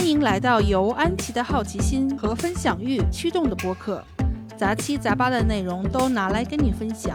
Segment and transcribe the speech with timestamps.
[0.00, 4.02] 欢迎来到由安琪的好奇心和分享欲驱动的播客，
[4.56, 7.14] 杂七杂八的内容都拿来跟你分享。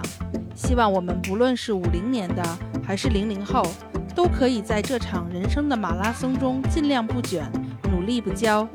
[0.54, 2.44] 希望我们不论是五零年的
[2.86, 3.66] 还是零零后，
[4.14, 7.52] 都可以在这场人生的马拉松中尽量不卷，
[7.92, 8.68] 努力不骄，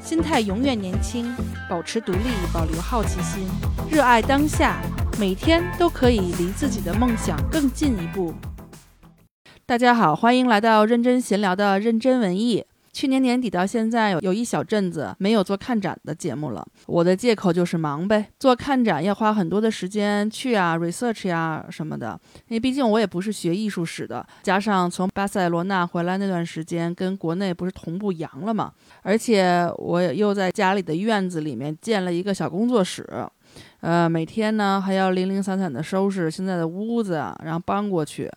[0.00, 1.32] 心态永远年轻，
[1.70, 2.18] 保持独立，
[2.52, 3.46] 保留好奇心，
[3.88, 4.82] 热爱当下，
[5.16, 8.34] 每天都可以离自己的梦想更进一步。
[9.64, 12.64] 大家好，欢迎来到认真闲聊的认真文艺。
[12.94, 16.64] 去年年底到现在，有有一小阵子没有做看展的节目了。
[16.86, 22.18] 我的借口就是忙呗，做看展要花很多的时间去啊，research 呀什么的。
[22.46, 33.04] 因为毕竟我也不是学艺术史的，加上从巴塞罗那回来那段时间，跟国内不是同步阳了嘛，而且我又在家里的院子里面建了一个小工作室，
[33.80, 38.30] 呃，每天呢还要零零散散的收拾现在的屋子，然后搬过去。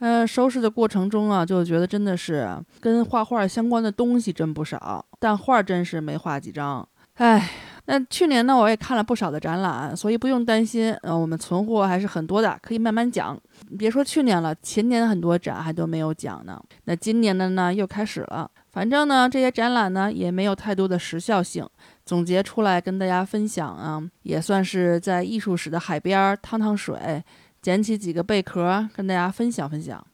[0.00, 2.48] 呃，收拾的过程中啊，就觉得真的是
[2.80, 6.86] 跟画画相关的东西真不少，但画真是没画几张。
[7.16, 7.50] 唉，
[7.84, 13.38] 那去年呢，我也看了不少的展览，所以不用担心，呃，我们存货还是很多的，可以慢慢讲。
[13.78, 16.58] 别说去年了，前年很多展还都没有讲呢。
[16.84, 18.50] 那今年的呢，又开始了。
[18.72, 21.68] 反正呢，这些展览呢，也没有太多的时效性，
[22.06, 27.22] 总结出来跟大家分享啊，也算是在艺术史的海边儿趟趟水。
[27.62, 30.04] 捡起几个贝壳，跟大家分享分享。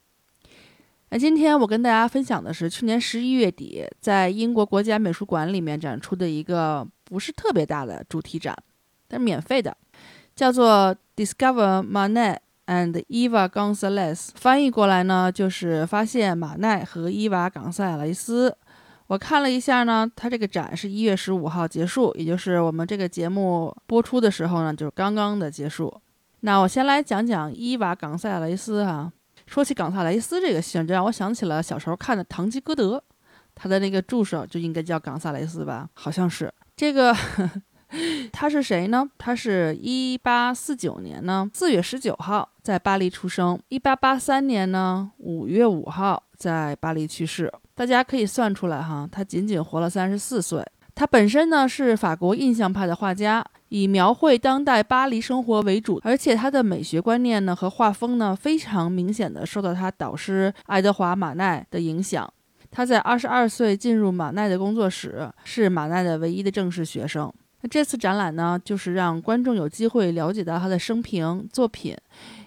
[1.09, 8.53] 那今天我跟大家分享的是去年十一月底在英国国家美术馆里面展出的一个不是特别大的主题展，
[9.07, 9.77] 但是免费的，
[10.35, 14.31] 叫做 Discover Manet and Eva Gonzalez。
[14.35, 18.57] 翻译过来呢，就是发现马奈和伊娃·冈塞雷斯。
[19.07, 26.01] 我看了一下呢，它这个展是一月十五号结束，也就是我们这个节目播出的时候呢，就是刚刚的结束。
[26.41, 29.11] 那我先来讲讲伊娃·冈萨雷斯哈。
[29.45, 32.97] 说起冈萨雷斯这个姓，就让我想起了小时候看的《堂吉诃德》，
[33.55, 35.89] 他的那个助手就应该叫冈萨雷斯吧？
[35.93, 36.53] 好像是。
[36.75, 37.15] 这个
[38.33, 39.09] 他是谁呢？
[39.17, 47.51] 他是一八四九年呢四月十九号在巴黎出生，一八八三年呢五月五号在巴黎去世。
[47.73, 50.61] 大家可以算出来哈，他仅仅活了三十四岁。
[50.93, 53.45] 他本身呢是法国印象派的画家。
[53.69, 62.31] 以描绘当代巴黎生活为主，而且他的美学观念呢和画风呢非常明显的受到他导师爱德华马奈的影响。
[62.69, 67.31] 他在二十二岁进入马奈的工作室，是马奈的唯一的正式学生。
[67.61, 71.95] 那这次展览呢，就是让观众有机会了解到他的生平、作品，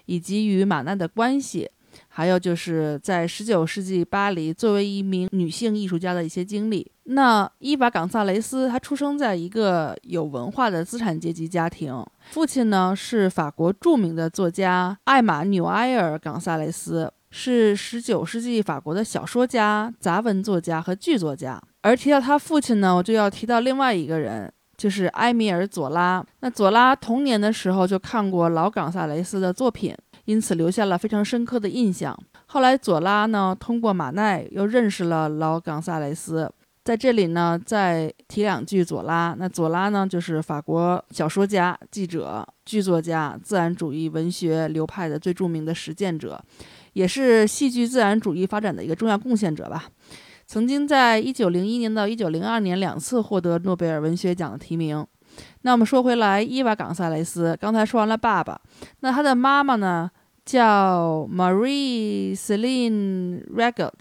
[0.05, 1.69] 以及与马奈的关系。
[2.13, 6.91] 还有就是在十九世纪巴黎作为一名女性艺术家的一些经历。
[7.05, 21.61] 那伊娃·冈萨雷斯，她出生在一个有文化的资产阶级家庭，父亲呢是法国著名的作家艾玛纽埃尔·冈萨雷斯，是十九世纪法国的小说家、杂文作家和剧作家。
[21.81, 26.23] 而提到他父亲呢，我就要提到另外一个人，就是埃米尔·佐拉。
[26.41, 29.95] 那佐拉童年的时候就看过老冈萨雷斯的作品。
[30.25, 32.17] 因此留下了非常深刻的印象。
[32.47, 36.51] 后来佐拉呢，通过马奈又认识了老冈萨雷斯。
[36.83, 39.35] 在这里呢，再提两句佐拉。
[39.37, 46.43] 那佐拉呢，就是法国小说家、记者、剧作家，自然主义文学流派的最著名的实践者，
[46.93, 49.85] 也是戏剧自然主义发展的一个重要贡献者吧。
[50.47, 55.05] 曾经在一九零一年到一九零二年两次获得诺贝尔文学奖的提名。
[55.61, 58.59] 那我们说回来，伊娃·冈萨雷斯，刚才说完了爸爸，
[59.01, 60.09] 那他的妈妈呢，
[60.43, 63.91] 叫 Marie Celine Regot，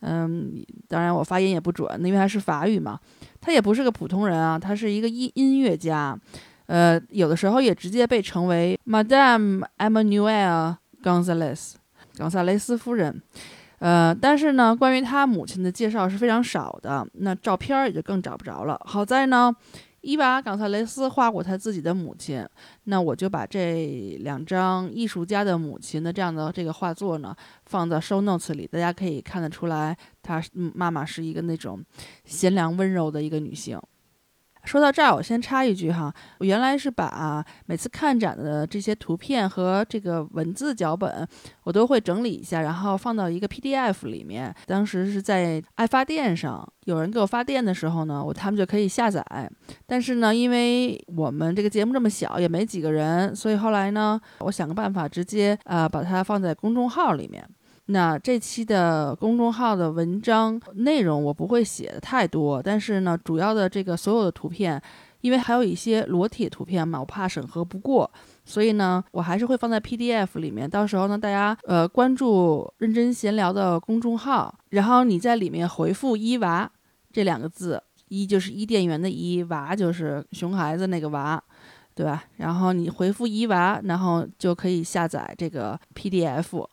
[0.00, 2.98] 嗯，当然我发音也不准，因为他是法语嘛。
[3.40, 6.18] 她也不是个普通人啊，她是一个音音乐家，
[6.66, 11.74] 呃，有的时候也直接被称为 Madame Emmanuel Gonzalez，
[12.16, 13.22] 冈萨雷斯夫人。
[13.78, 18.80] 呃，但是呢，关于她母亲的介绍是非常少的，那照片也就更找不着了。
[18.84, 19.54] 好在呢。
[20.02, 22.46] 伊娃·冈萨雷斯画过他自己的母亲，
[22.84, 27.34] 那我就把这两张艺术家的母亲的这样的这个画作呢，
[27.66, 31.84] 放在 show notes 里，大家可以看得出来，她妈妈是一个那种
[32.24, 33.80] 贤良温柔的一个女性。
[34.68, 41.26] 说到这儿，我先插一句哈，我原来是把每次看展的这些图片和这个文字脚本，
[41.64, 44.54] 我都会整理一下，然后放到一个 PDF 里面。
[44.66, 49.24] 当时是在爱发电上，有人给我发电的时候呢，我他们就可以下载。
[49.86, 57.42] 但是呢，因为我们这个节目这么小，也没几个人，所以后来呢，我想个办法，直接呃把它放在公众号里面。
[57.90, 64.80] 那这期的公众号的文章内容我不会写的太多，但是呢，主要的这个所有的图片，
[65.22, 68.10] 因为还有一些裸体图片嘛，我怕审核不过，
[68.44, 70.68] 所以呢，我还是会放在 PDF 里面。
[70.68, 76.70] 到时候呢，大家呃关注认真闲聊的公众号，然后你在里面回复伊娃，
[77.10, 81.42] 这两个字，伊就是伊甸园的伊，娃就是熊孩子那个娃，
[81.94, 82.24] 对吧？
[82.36, 86.66] 然后你回复伊娃，然后就可以下载这个 PDF。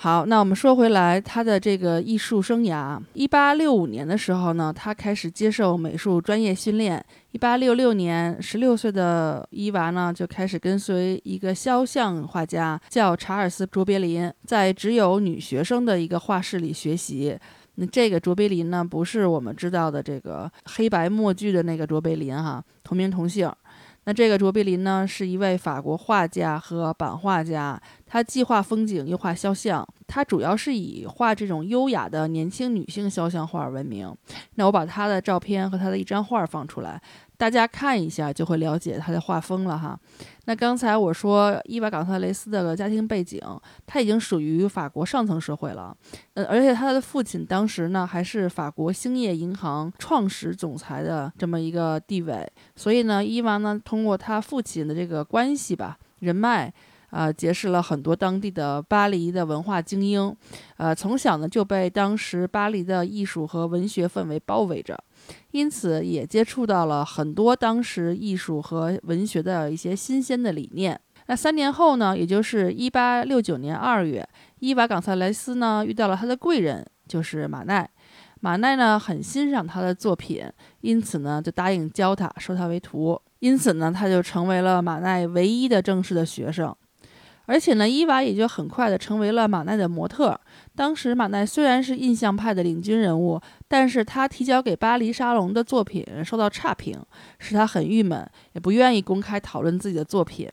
[0.00, 7.04] 好，那我们说回来，他的这个艺术生涯，一八六五年的时候呢，他开始接受美术专业训练。
[7.32, 17.36] 一八六六年，十六岁的伊娃呢，就开始跟随一个肖像画家，叫查尔斯·卓别林，在只有女学生的一个画室里学习。
[17.74, 23.52] 那这个卓别林呢，不是我们知道的这个黑白默剧的那个卓别林哈，同名同姓。
[24.04, 27.78] 那这个卓别林呢，是一位法国画家和版画家，
[28.08, 29.86] 他既画风景又画肖像。
[30.06, 34.10] 他主要是以画这种优雅的年轻女性肖像画闻名。
[34.54, 37.00] 那我把他的照片和他的一张画放出来。
[37.36, 39.96] 大家看一下就会了解他的画风了哈。
[40.46, 43.40] 那刚才我说伊娃冈萨雷斯的家庭背景，
[43.86, 45.96] 他已经属于法国上层社会了，
[46.34, 56.72] 呃，而且他的父亲当时呢还是法国兴业银行创始总裁的这么一个地位，所以呢，伊娃呢通过他父亲的这个关系吧，人脉。
[57.10, 60.34] 啊，结识了很多当地的巴黎的文化精英，
[60.76, 64.98] 呃，从小呢就被当时巴黎的艺术和文学氛围包围着，
[65.52, 71.00] 因此也接触到了很多当时艺术和文学的一些新鲜的理念。
[71.26, 74.26] 那三年后呢，也就是一八六九年二月，
[74.60, 77.88] 伊娃·冈萨雷斯呢遇到了他的贵人，就是马奈。
[78.40, 80.44] 马奈呢很欣赏他的作品，
[80.80, 83.20] 因此呢就答应教他，收他为徒。
[83.40, 86.74] 因此呢，他就成为了马奈唯一的正式的学生。
[87.48, 90.38] 而且呢，伊娃也就很快的成为了马奈的模特。
[90.76, 96.94] 当时马奈虽然是印象派的领军人物，但是他提交给巴黎沙龙的作品受到差评，
[97.38, 100.46] 使他很郁闷，也不愿意公开讨论自己的作品。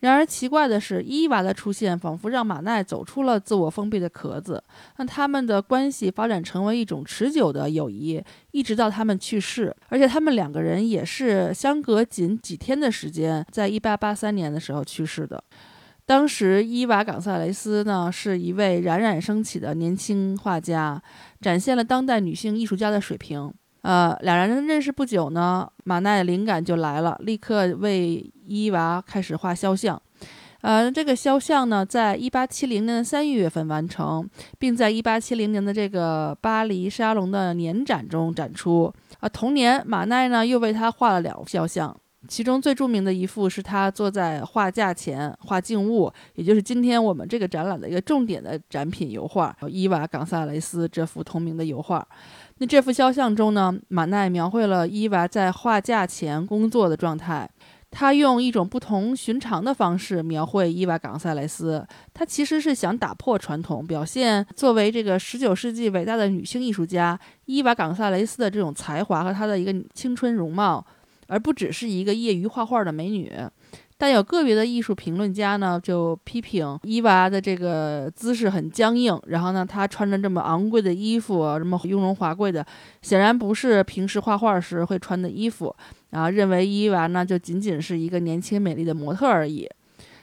[0.00, 4.64] 然而奇怪的是，伊娃的出现仿佛让马奈走出了自我封闭的壳子，
[4.96, 9.76] 让他们的关系发展成为一种持久的友谊，一直到他们去世。
[9.90, 15.44] 而且他们两个人也是相隔仅几天的时间，在一八八三年的时候去世的。
[16.08, 21.02] 当时，伊娃·冈萨雷斯呢是一位冉冉升起的年轻画家，
[21.38, 23.52] 展现了当代女性艺术家的水平。
[23.82, 30.00] 呃，两人认识不久呢，马奈灵感就来了，立刻为伊娃开始画肖像。
[30.62, 34.26] 呃，这个肖像呢，在一八七零年的三月份完成，
[34.58, 38.90] 并在一八七零年的这个巴黎沙龙的年展中展出。
[39.20, 41.94] 啊，同年，马奈呢又为他画了两幅肖像。
[42.28, 52.06] 其中最著名的一幅是他坐在画架前画静物，也就是今天我们这个展览的一个重点的展品油画——伊娃·冈萨雷斯这幅同名的油画。
[52.58, 57.48] 那这幅肖像中呢，马奈描绘了伊娃在画架前工作的状态。
[57.90, 61.86] 他用一种不同寻常的方式描绘伊娃·冈萨雷斯。
[62.12, 70.84] 他其实是想打破传统，表现作为这个十九世纪伟大的女性艺术家伊娃·冈萨雷斯的这种才华和她的一个青春容貌。
[71.28, 73.32] 而不只是一个业余画画的美女，
[73.96, 82.64] 但有个别的艺术评论家呢，就批评伊娃的这个姿势很僵硬，然后呢，她穿着这么昂贵的衣服，这么雍容华贵的，
[83.02, 85.74] 显然不是平时画画时会穿的衣服，
[86.10, 89.68] 然后认为伊娃呢就仅仅是一个年轻美丽的模特而已。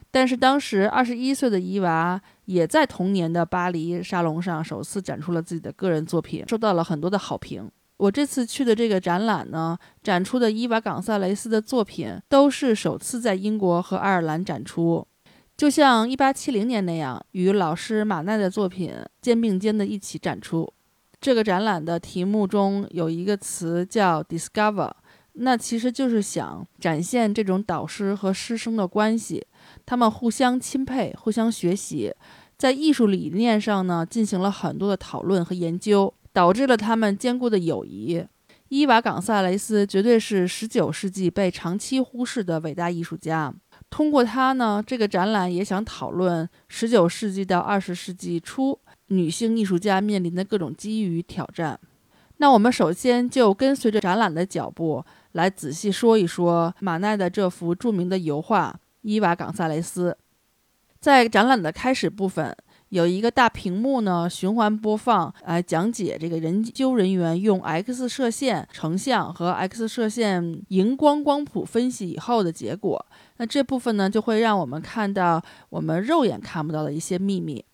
[0.09, 7.69] 但是当时二十一岁的伊娃也在同年的巴黎沙龙上首次展出了自己的个人作品，受到了很多的好评。
[7.97, 15.07] 我这次去的这个展览呢，展出的伊娃·冈萨雷斯的作品都是首次在英国和爱尔兰展出，
[15.55, 20.71] 就像1870年那样，与老师马奈的作品肩并肩的一起展出。
[21.21, 24.91] 这个展览的题目中有一个词叫 “discover”，
[25.33, 29.47] 那其实就是想展现这种导师和师生的关系，
[29.85, 32.13] 他们互相钦佩，互相学习，
[32.57, 36.13] 在艺术理念上呢进行了很多的讨论和研究。
[36.35, 38.21] 导致了他们坚固的友谊。
[38.67, 43.53] 伊娃·冈萨雷斯绝对是19世纪被长期忽视的伟大艺术家。
[43.89, 48.77] 通过他呢，这个展览也想讨论19世纪到20世纪初
[49.07, 51.79] 女性艺术家面临的各种机遇与挑战。
[52.37, 60.11] 那我们首先就跟随着展览的脚步，来仔细说一说马奈的这幅著名的油画《伊娃·冈萨雷斯》。
[60.99, 62.53] 在展览的开始部分。
[62.95, 73.05] 有一个大屏幕呢，循环播放，来讲解这个研究人员用 X 射线成像和 X 射线荧光光谱分析以后的结果。
[73.35, 77.65] 那这部分呢，就会让我们看到我们肉眼看不到的一些秘密。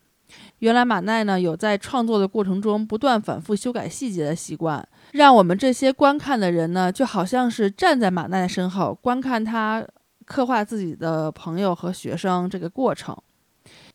[0.58, 9.86] 原来马奈呢，有在创作的过程中不断反复修改细节的习惯，让我们这些观看的人呢，就好像是站在马奈身后观看他
[10.26, 13.16] 刻画自己的朋友和学生这个过程。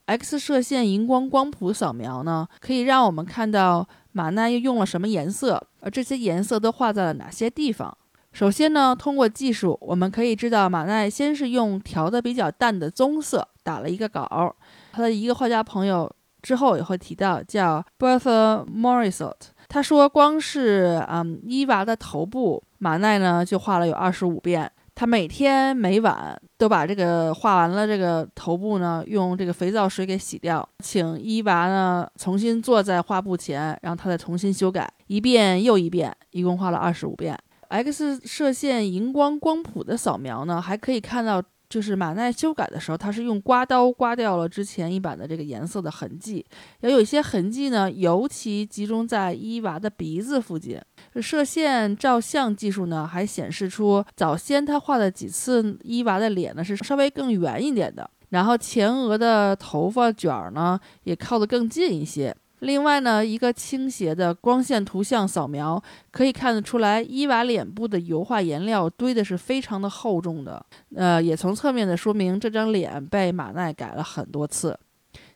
[0.06, 7.96] X 射线荧光光谱扫描呢，可以让我们看到马奈又用了什么颜色，而这些颜色都画在了哪些地方。
[8.32, 14.54] 首先呢，通过技术，我们可以知道马奈先是用调的比较淡的棕色打了一个稿。
[14.92, 16.10] 他的一个画家朋友
[16.42, 19.32] 之后也会提到，叫 Bertha Morisot。
[19.68, 24.70] 他说，光是嗯伊娃的头部，马奈呢就画了有二十五遍。
[24.96, 37.38] 他每天每晚都把这个画完了这个头部呢，用这个肥皂水给洗掉，请伊娃呢重新坐在画布前，让他再重新修改一遍又一遍，一共画了二十五遍。
[37.68, 46.44] X 射线荧光光谱的扫描呢，还可以看到，就是马奈修改的时候，他是用刮刀刮掉了之前一版的这个颜色的痕迹。
[46.80, 50.80] 也有一些痕迹呢，尤其集中在伊娃的鼻子附近。
[51.20, 62.34] 射线照相技术呢，还显示出早先他画的几次伊娃的脸呢，是稍微更圆一点的，然后前额的头发卷儿呢，也靠得更近一些。
[62.60, 70.64] 另外呢，一个倾斜的光线图像扫描可以看得出来，伊娃脸部的油画颜料堆的是非常的厚重的。
[70.94, 74.78] 呃，也从侧面的说明这张脸被马奈改了很多次，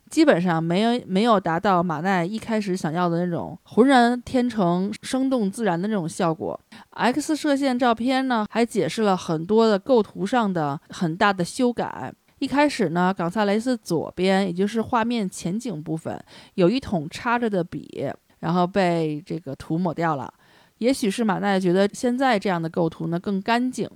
[0.09, 6.59] 基本上没有没有达到马奈一开始想要的那种浑然天成、生动自然的那种效果。
[6.91, 12.13] X 射线照片呢，还解释了很多的构图上的很大的修改。
[12.41, 16.19] 一开始呢，冈萨雷斯左边，也就是画面前景部分，
[16.55, 20.33] 有一桶插着的笔，然后被这个涂抹掉了。
[20.79, 23.89] 也许是马奈觉得现在这样的构图呢更干净。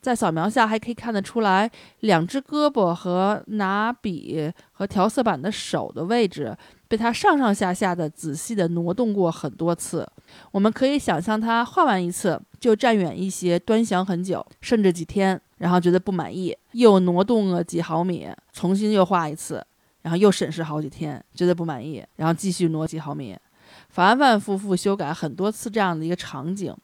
[0.00, 6.56] 在扫描下还可以看得出来，两只胳膊和拿笔和调色板的手的位置
[6.88, 10.08] 被他上上下下的仔细的挪动过很多次。
[10.52, 15.40] 我们可以想象他画完一次就站远一些，端详很久，甚至几天。
[15.62, 19.64] 然后觉得不满意，又挪动了几毫米，重新又画一次，
[20.02, 23.38] 然后又审视好几天，觉得不满意，然后继续挪几毫米，
[23.88, 26.74] 反反复复修改很多次这样的一个场景。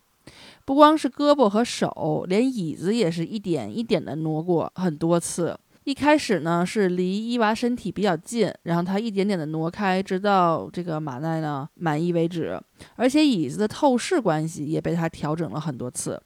[0.64, 5.58] 不光是胳膊和手，连椅子也是一点一点的挪过很多次。
[5.82, 12.60] 一开始呢是离伊娃身体比较近，然后他一点点的挪开，直到这个马奈呢满意为止。
[12.94, 16.22] 而且椅子的透视关系也被他调整了很多次。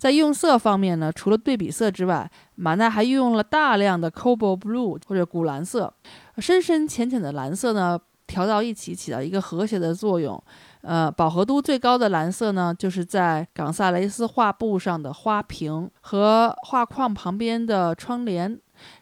[0.00, 5.92] 在用色方面呢，除了对比色之外，马奈还运用了大量的 cobalt blue 或者古蓝色，
[6.38, 10.42] 深深浅浅的蓝色呢调到一起，起到一个和谐的作用。
[10.80, 18.58] 呃，饱和度最高的蓝色呢，就是在冈萨雷斯画布上的花瓶和画框旁边的窗帘。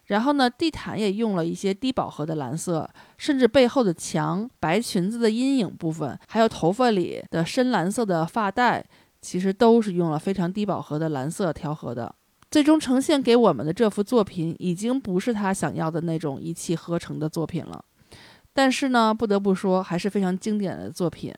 [0.06, 8.84] 然后呢，地毯也用了一些低饱和的蓝色，甚至背后的墙、白裙子的阴影部分，还有头发里的深蓝色的发带。
[9.20, 12.14] 其实都是用了非常低饱和的蓝色调和的，
[12.50, 17.84] 最终呈现给我们的这幅作品已经不是他想要的那种一气呵成的作品了。
[18.52, 21.32] 但是呢，不得不说还是非常经典的作品。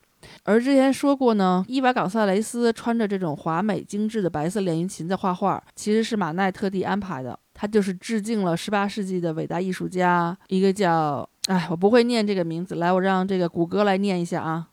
[0.44, 7.38] 而之前说过呢，伊娃·冈萨雷斯穿着这种华美精致的白色连衣裙在画画，其实是马奈特地安排的。
[7.54, 11.28] 他就是致敬了十八世纪的伟大艺术家，一个叫……
[11.46, 14.68] 哎，我不会念这个名字，来，我让这个谷歌来念一下啊。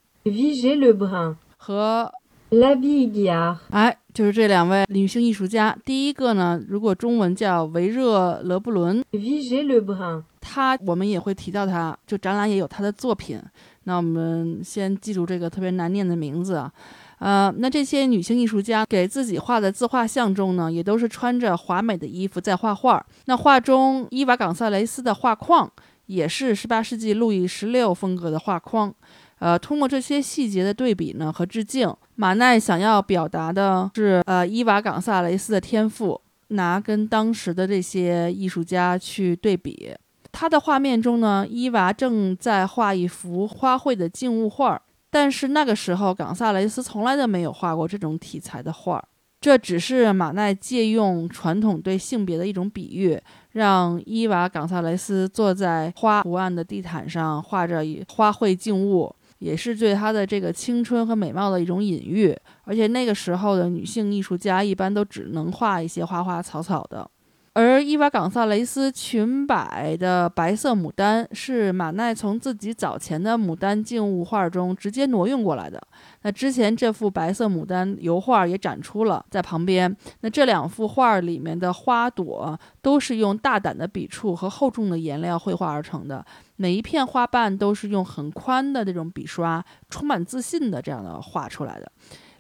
[1.57, 2.11] 和。
[2.49, 5.77] La Bigia，哎，就是这两位女性艺术家。
[5.83, 13.37] 第一个呢，如果中文叫维热·勒布伦，Vigée Lebrun，她我们也会提到他，就展览也有他的作品。
[13.83, 16.71] 那我们先记住这个特别难念的名字啊。
[17.19, 23.05] 呃，那这些女性艺术家给自己画的自画像中呢，也都是穿着华美的衣服在画画。
[23.25, 25.69] 那画中伊娃·冈萨雷斯的画框
[26.05, 28.93] 也是18世纪路易十六风格的画框。
[29.39, 39.93] 呃，通过这些细节的对比呢和致敬，马奈想要表达的是，呃，伊娃·冈萨雷斯的天赋，拿跟当时的这些艺术家去对比。
[40.31, 49.07] 他的画面中呢，伊娃正在画一幅花卉的静物画，但是那个时候冈萨雷斯从来都没有画过这种题材的画儿，
[49.39, 53.19] 这只是马奈借用传统对性别的一种比喻，
[53.51, 59.15] 让伊娃·冈萨雷斯坐在花图案的地毯上画着花卉静物。
[59.39, 67.09] 也是对她的这个青春和美貌的一种隐喻，而且那个时候的女性艺术家一般都只能画一些花花草草的。
[67.57, 75.81] 而伊娃·冈萨雷斯裙摆的白色牡丹是马奈从自己早前的牡丹静物画中直接挪用过来的。
[76.21, 79.97] 那之前这幅白色牡丹油画也展出了在旁边。
[80.19, 86.23] 那这两幅画里面的花朵都是用大胆的笔触和厚重的颜料绘画而成的，
[86.57, 91.91] 每一片花瓣都是用很宽的这种笔刷，充满自信的这样的画出来的。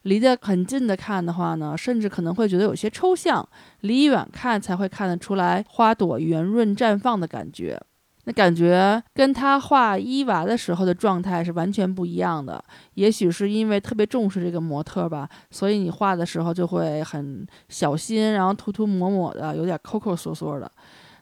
[0.03, 3.43] 离得很近的看的话呢，甚至可能会觉得有些抽象；
[3.81, 7.79] 离远看才会看得出来花朵圆润绽放的感觉。
[8.25, 12.61] 那感觉跟他画伊娃的时候的状态是完全不一样的。
[12.95, 20.69] 也许是因为特别重视这个模特吧，所以你画的时候就会很小心，然后涂涂抹抹的，有点抠抠缩缩的。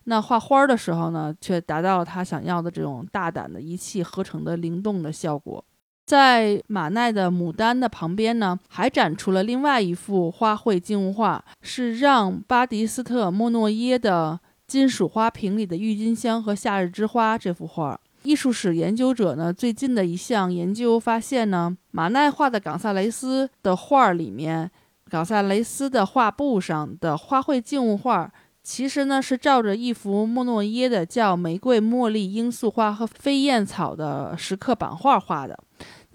[0.06, 5.64] 那画花的时候呢，却达到了他想要的这种大胆的一气呵成的灵动的效果。
[6.06, 18.00] 在马奈的《牡丹》的旁边呢，还展出了另外一幅花卉静物画，是让巴迪斯特·莫诺耶的《金属花瓶里的郁金香和夏日之花》这幅画。
[18.22, 24.70] 艺术史研究者呢，最近的一项研究发现呢，马奈画的冈萨雷斯的画里面，
[25.10, 28.32] 冈萨雷斯的画布上的花卉静物画。
[28.62, 35.56] 其实呢，是照着一幅莫诺耶的叫《玫瑰、茉莉、罂粟花和飞燕草》的石刻版画画的。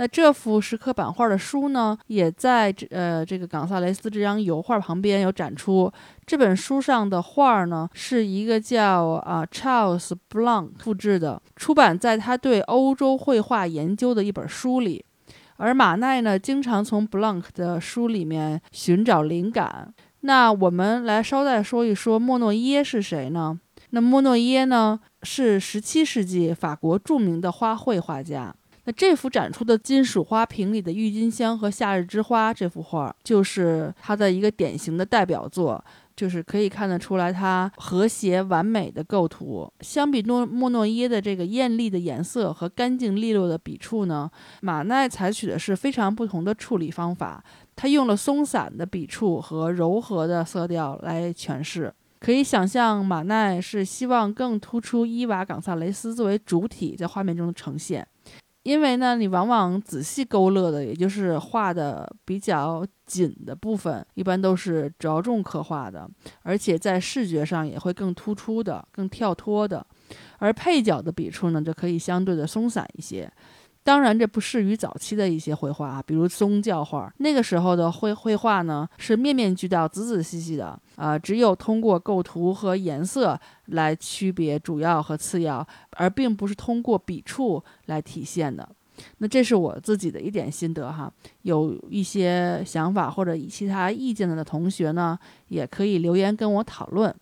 [0.00, 5.92] 那这幅石刻版画的书呢，也在呃这个冈萨雷斯这张油画旁边有展出。
[6.24, 15.04] 这本书上的画呢，是一个叫啊 Charles Blanc 复制的，出版在他对欧洲绘画研究的一本书里。
[15.58, 19.92] 而马奈呢，经常从 Blanc 的书里面寻找灵感。
[20.20, 23.60] 那我们来捎带说一说莫诺耶是谁呢？
[23.90, 28.54] 那莫诺耶呢是十七世纪法国著名的花卉画家。
[28.92, 35.84] 这幅展出的金属花瓶里的郁金香和夏日之花这幅画，就是他的一个典型的代表作。
[36.16, 39.72] 就是可以看得出来，它和谐完美的构图。
[39.80, 44.30] 相比诺莫诺耶的这个艳丽的颜色和干净利落的笔触呢，
[44.60, 47.42] 马奈采取的是非常不同的处理方法。
[47.74, 51.90] 他用了松散的笔触和柔和的色调来诠释。
[52.18, 58.06] 可以想象，马奈是希望更突出伊娃·冈萨雷斯作为主体在画面中的呈现。
[58.62, 66.08] 因为呢，你往往仔细勾勒的，也就是画的比较紧的部分，一般都是着重刻画的，
[66.42, 69.84] 而且在视觉上也会更突出的、更跳脱的。
[70.38, 73.32] 而配角的笔触呢，就可以相对的松散一些。
[73.82, 77.12] 当然，这不适于早期的一些绘画啊，比如宗教画。
[77.16, 88.68] 那个时候的绘绘画呢，是面面俱到、仔仔细细的啊，只有通过构图和颜色来区别主要和次要，而并不是通过笔触来体现的。
[89.18, 91.10] 那这是我自己的一点心得哈，
[91.42, 97.12] 有一些想法或者其他意见的同学呢，也可以留言跟我讨论。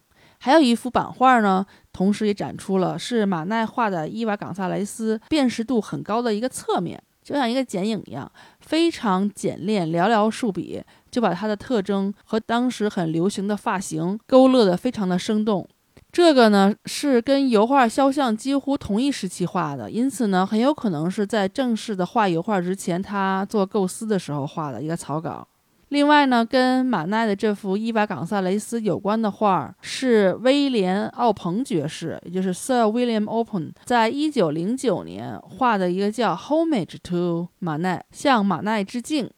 [0.40, 1.66] 还有一幅版画呢，
[1.98, 8.30] 同时也展出了是马奈画的伊娃·冈萨雷斯，辨识度很高的一个侧面，就像一个剪影一样，
[8.60, 10.80] 非常简练，寥寥数笔
[11.10, 15.68] 就把它的特征和当时很流行的发型勾勒得非常的生动。
[16.12, 25.48] 这个呢是跟油画肖像几乎同一时期画的，因此呢很有可能是在正式的画油画之前，他做构思的时候画的一个草稿。
[25.88, 39.30] 另外呢，跟马奈的这幅伊娃·冈萨雷斯有关的画是威廉·奥彭爵士，也就是 Sir William Open，在一九零九年画的一个叫《Homage to 马奈》，向马奈致敬。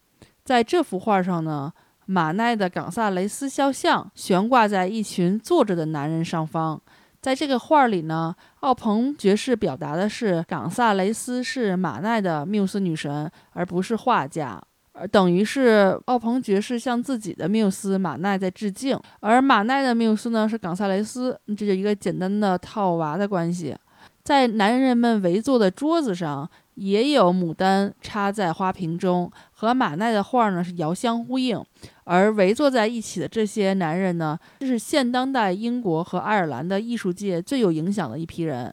[0.44, 1.72] 在这幅画上呢，
[2.06, 6.82] 马奈的冈萨雷斯肖像悬挂在一群坐着的男人上方。
[7.20, 14.60] 在这个画里呢，奥彭爵士表达的是冈萨雷斯是马奈的缪斯女神，而不是画家。
[14.92, 23.74] 而等于是奥彭爵士向自己的缪斯马奈在致敬，而马奈的缪斯呢是冈萨雷斯，这就一个简单的套娃的关系。
[24.22, 31.62] 在男人们围坐的桌子上，也有牡丹插在花瓶中，和马奈的画呢是遥相呼应。
[32.04, 38.72] 而围坐在一起的这些男人呢，这是现当代英国和爱尔兰的艺术界最有影响的一批人。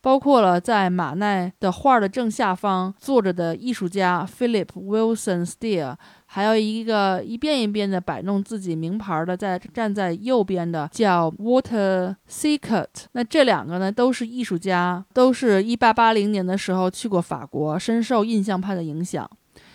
[0.00, 12.86] 包括了在马奈的画的正下方坐着的艺术家 Philip Wilson Steer，还有一个一遍一遍的摆弄自己名牌的在站在右边的叫 Water Secret。
[13.12, 19.28] 那这两个呢都是艺术家，都是一八八零年的时候去过法国，深受印象派的影响。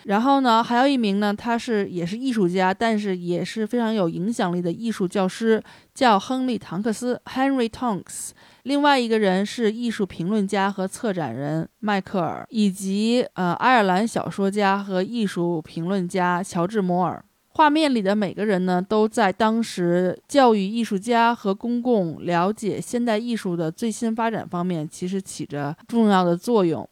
[0.05, 8.31] 然后呢，还有一名呢，他是也是艺术家，但是也是非常有影响力的艺术教师，叫亨利·唐克斯 （Henry Tonks）。
[8.63, 17.23] 另外一个人是艺术评论家和策展人迈克尔，以及呃爱尔兰小说家和艺术评论家乔治·摩尔。
[17.49, 26.87] 画面里的每个人呢，都在当时教育艺术家和公共了解现代艺术的最新发展方面，其实起着重要的作用。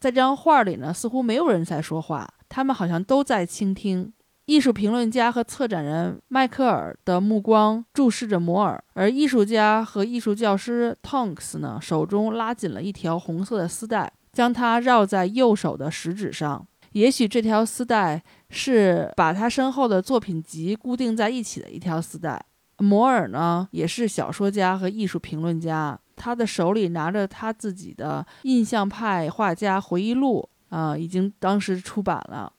[0.00, 2.28] 在这张画里呢，似乎没有人在说话。
[2.48, 4.12] 他们好像都在倾听。
[4.46, 16.66] 艺术评论家和策展人迈克尔的目光注视着摩尔，而艺术家和艺术教师 Tonks 呢，手中拉紧了一条红色的丝带，将它绕在右手的食指上。
[16.92, 22.44] 也许这条丝带是把他身后的作品集固定在一起的一条丝带。
[22.78, 25.98] 摩尔呢，也是小说家和艺术评论家。
[26.16, 32.52] 他的手里拿着他自己的印象派画家回忆录啊，已经当时出版了。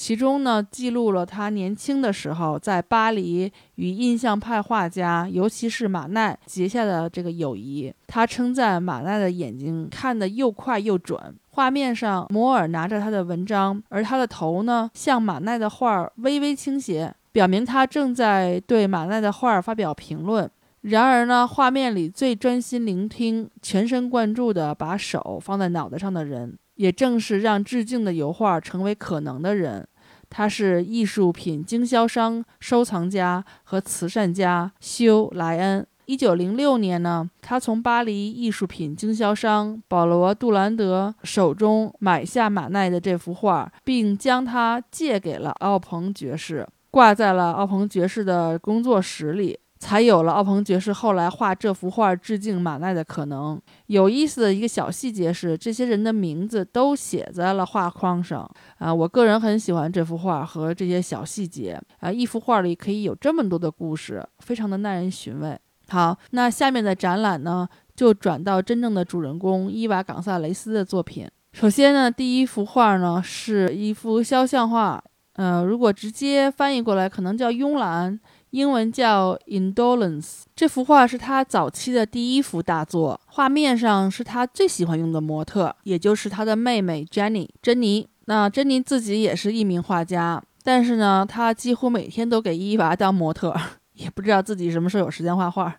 [0.00, 7.92] 其中呢，记录了他年轻的时候在巴黎与印象派画家，尤其是马奈结下的这个友谊。
[8.06, 11.20] 他称赞马奈的眼睛看得又快又准。
[11.50, 20.50] 画面上，摩尔拿着他的文章，而他的头呢，向马奈的画儿微微倾斜，表明他正在对马奈的画儿发表评论。
[20.80, 29.86] 然而呢，画面里最专心聆听、全神贯注地把手放在脑袋上的人，也正是让致敬的油画成为可能的人。
[30.30, 35.86] 他是艺术品经销商、收藏家和慈善家休·莱恩。
[36.06, 49.59] 一九零六年呢，他从巴黎艺术品经销商保罗·杜兰德手中买下马奈的这幅画，并将它借给了奥鹏爵士，挂在了奥鹏爵士的工作室里。
[49.80, 53.60] 才有了奥彭爵士后来画这幅画致敬马奈的可能。
[53.86, 58.94] 有意思的一个小细节是，这些人的名字都写在了画框上啊！
[58.94, 62.12] 我个人很喜欢这幅画和这些小细节啊！
[62.12, 65.58] 一幅画里可以有这么多的故事，非常的耐人寻味。
[65.88, 67.66] 好，那下面的展览呢，
[67.96, 71.26] 就转到真正的主人公伊娃·冈萨雷斯的作品。
[71.52, 78.20] 首先呢，第一幅画呢是一幅肖像画，呃，如果直接翻译过来，可能叫慵懒。
[78.50, 80.42] 英文叫 Indolence。
[80.54, 88.08] 这幅画是他早期的第一幅大作，画面上是他最喜欢用的模特，也就是他的妹妹 Jenny 珍妮。
[88.26, 93.54] 那珍妮自己也是一名画家，但是呢，她几乎每天都给伊娃当模特，
[93.94, 95.74] 也不知道自己什么时候有时间画画。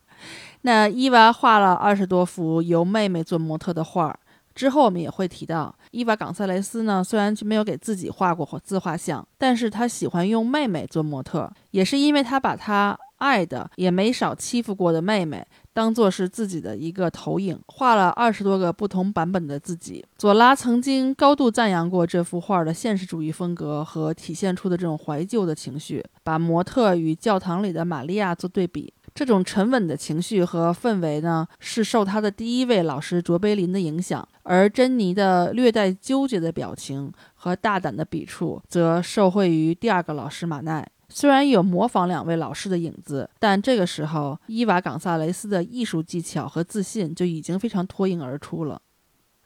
[0.64, 4.18] 那伊娃画了二十多幅由妹妹做模特的画。
[4.54, 20.04] 之后我们也会提到，伊娃·冈萨雷斯呢，虽然没有给自己画过自画像，但是他喜欢用妹妹做模特，也是因为他把他爱的也没少欺负过的妹妹当做是自己的一个投影，画了二十多个不同版本的自己。
[20.18, 28.94] 左拉曾经高度赞扬过这幅画的现实主义风格和体现出的这种怀旧的情绪，把模特与教堂里的玛利亚做对比。
[29.14, 40.88] 这种沉稳的情绪和氛围呢，是受他的第一位老师卓别林的影响；而珍妮的略带纠结的表情和大胆的笔触，则受惠于第二个老师马奈。
[41.10, 48.82] 虽然有模仿两位老师的影子，但这个时候伊娃·冈萨雷斯的艺术技巧和自信就已经非常脱颖而出了。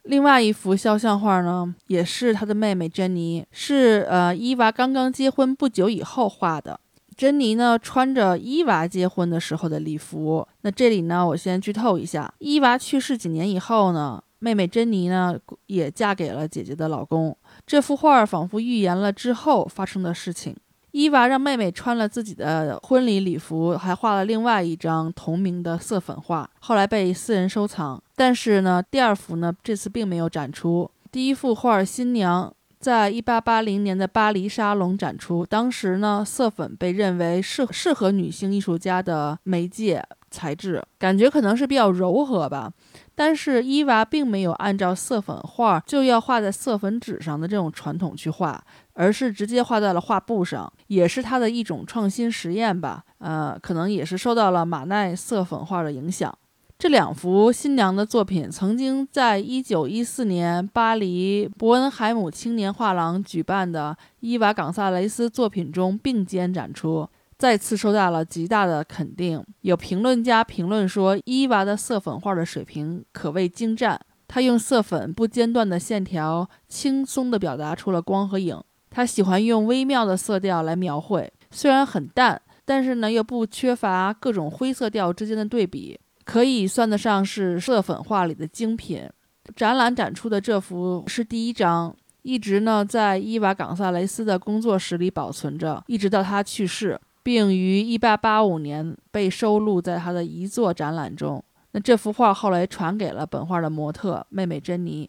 [0.04, 6.80] 另外一幅肖像画呢，也是他的妹妹珍妮，是呃伊娃刚刚结婚不久以后画的。
[7.17, 10.45] 珍妮呢，穿着伊娃结婚的时候的礼服。
[10.62, 17.36] 那这里呢，我先剧透一下：伊娃去世几年以后呢，妹妹珍妮呢也嫁给了姐姐的老公。
[17.65, 20.56] 这幅画仿佛预言了之后发生的事情。
[20.91, 28.01] 伊娃让妹妹穿了自己的婚礼礼服，还画了另外一张同名的色粉画，后来被私人收藏。
[28.15, 30.89] 但是呢，第二幅呢，这次并没有展出。
[31.12, 32.55] 第一幅画新娘。
[32.86, 42.71] 在一八八零年的巴黎沙龙展出，当时呢，色粉被认为适适合女性艺术家的媒介材质，感觉可能是比较柔和吧。
[43.15, 53.04] 但是伊娃并没有按照色粉画就要画在色粉纸上的这种传统去画，而是直接画在了画布上，也是他的一种创新实验吧。
[53.17, 56.32] 呃，可能也是受到了马奈色粉画的影响。
[56.78, 67.08] 这两幅新娘的作品曾经在1914年巴黎伯恩海姆青年画廊举办的伊娃·冈萨雷斯作品中并肩展出，
[67.38, 69.42] 再次受到了极大的肯定。
[69.62, 78.62] 有评论家评论说，伊娃的色粉画的水平可谓精湛，她用色粉不间断的线条，轻松地表达出了光和影。
[78.90, 85.98] 她喜欢用微妙的色调来描绘，虽然很淡，但是呢又不缺乏各种灰色调之间的对比。
[86.26, 89.08] 可以算得上是色粉画里的精品。
[89.56, 101.44] 展览展出的这幅是第一张，一直呢在伊娃·冈萨雷斯的工作室里保存着，一直到他去世，并于1885年被收录在他的遗作展览中。
[101.74, 105.08] 那这幅画后来传给了本画的模特妹妹珍妮。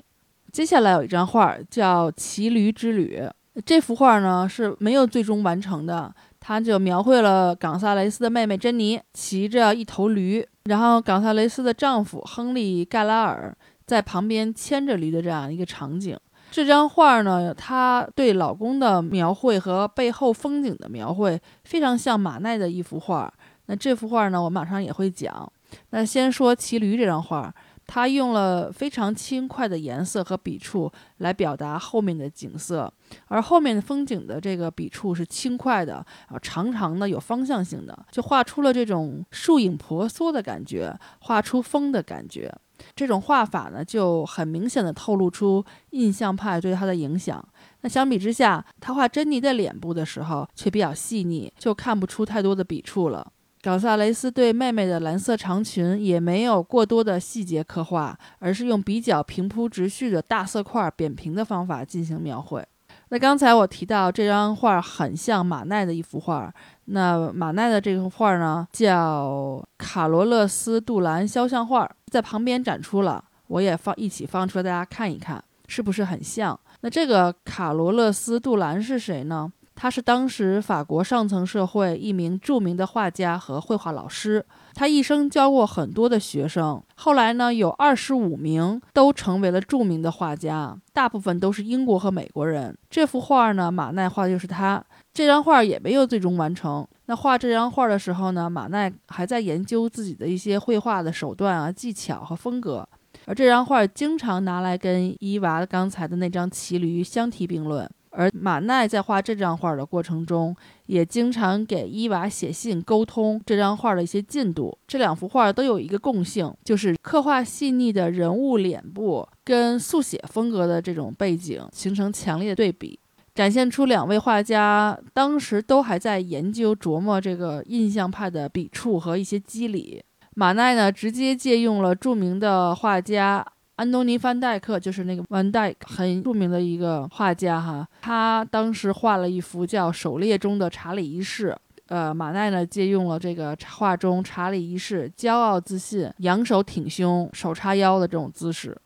[0.53, 3.23] 接下来有一张画叫《骑驴之旅》，
[3.65, 6.15] 这幅画呢是没有最终完成的。
[6.49, 13.53] 他就描绘了冈萨雷斯的妹妹珍妮骑着一头驴，然后冈萨雷斯的丈夫亨利·盖拉尔
[13.85, 16.17] 在旁边牵着驴的这样一个场景。
[16.53, 23.29] 这张画呢，他对老公的描绘和背后风景的描绘非常像马奈的一幅画。
[23.67, 25.53] 那这幅画呢，我马上也会讲。
[25.91, 27.53] 那先说骑驴这张画，
[27.87, 32.93] 他用了非常轻快的颜色和笔触来表达后面的景色，
[33.29, 42.53] 而后面的风景的这个笔触是轻快的，啊，长长的，有方向性的，就画出了这种树影婆娑的感觉，画出风的感觉。
[42.95, 47.43] 这种画法呢，就很明显的透露出印象派对他的影响。
[47.81, 53.33] 那相比之下，他画珍妮的脸部的时候却比较细腻，就看不出太多的笔触了。
[53.67, 62.65] 冈萨雷斯对妹妹的蓝色长裙也没有过多的细节刻画，而是用比较平铺直叙的大色块扁平的方法进行描绘。
[63.09, 66.49] 那刚才我提到这张画很像马奈的一幅画，
[66.85, 76.57] 那马奈的这幅画呢叫卡罗勒斯·杜兰肖像画，在旁边展出了，我也放一起放出来，大家看一看是不是很像？
[76.83, 79.53] 那这个卡罗勒斯·杜兰是谁呢？
[79.77, 86.83] 他是当时法国上层社会一名著名的画家和绘画老师，他一生教过很多的学生。
[86.97, 92.77] 后来呢，有二十五名都成为了著名的画家，大部分都是英国和美国人。
[92.89, 94.83] 这幅画呢，马奈画的就是他。
[95.13, 96.87] 这张画也没有最终完成。
[97.05, 102.89] 那画这张画的时候呢，马奈还在研究自己的一些绘画的手段啊、技巧和风格。
[103.27, 107.89] 而这张画经常拿来跟伊娃刚才的那张骑驴相提并论。
[108.17, 114.77] 而马奈在画这张画的过程中，也经常给伊娃写信沟通这张画的一些进度。
[114.87, 122.99] 这两幅画都有一个共性，就是刻画细腻的人物脸部跟速写风格的这种背景形成强烈的对比，
[123.35, 130.03] 展现出两位画家当时都还在研究琢磨这个印象派的笔触和一些机理。
[130.35, 133.47] 马奈呢，直接借用了著名的画家。
[133.77, 137.87] 安东尼·范戴克就是那个范戴克，很著名的一个画家哈。
[138.01, 141.51] 他当时画了一幅叫《狩猎中的查理一世》。
[141.89, 148.77] 呃，马奈呢借用了这个画中查理一世骄傲自信、仰首挺胸、手叉腰的这种姿势。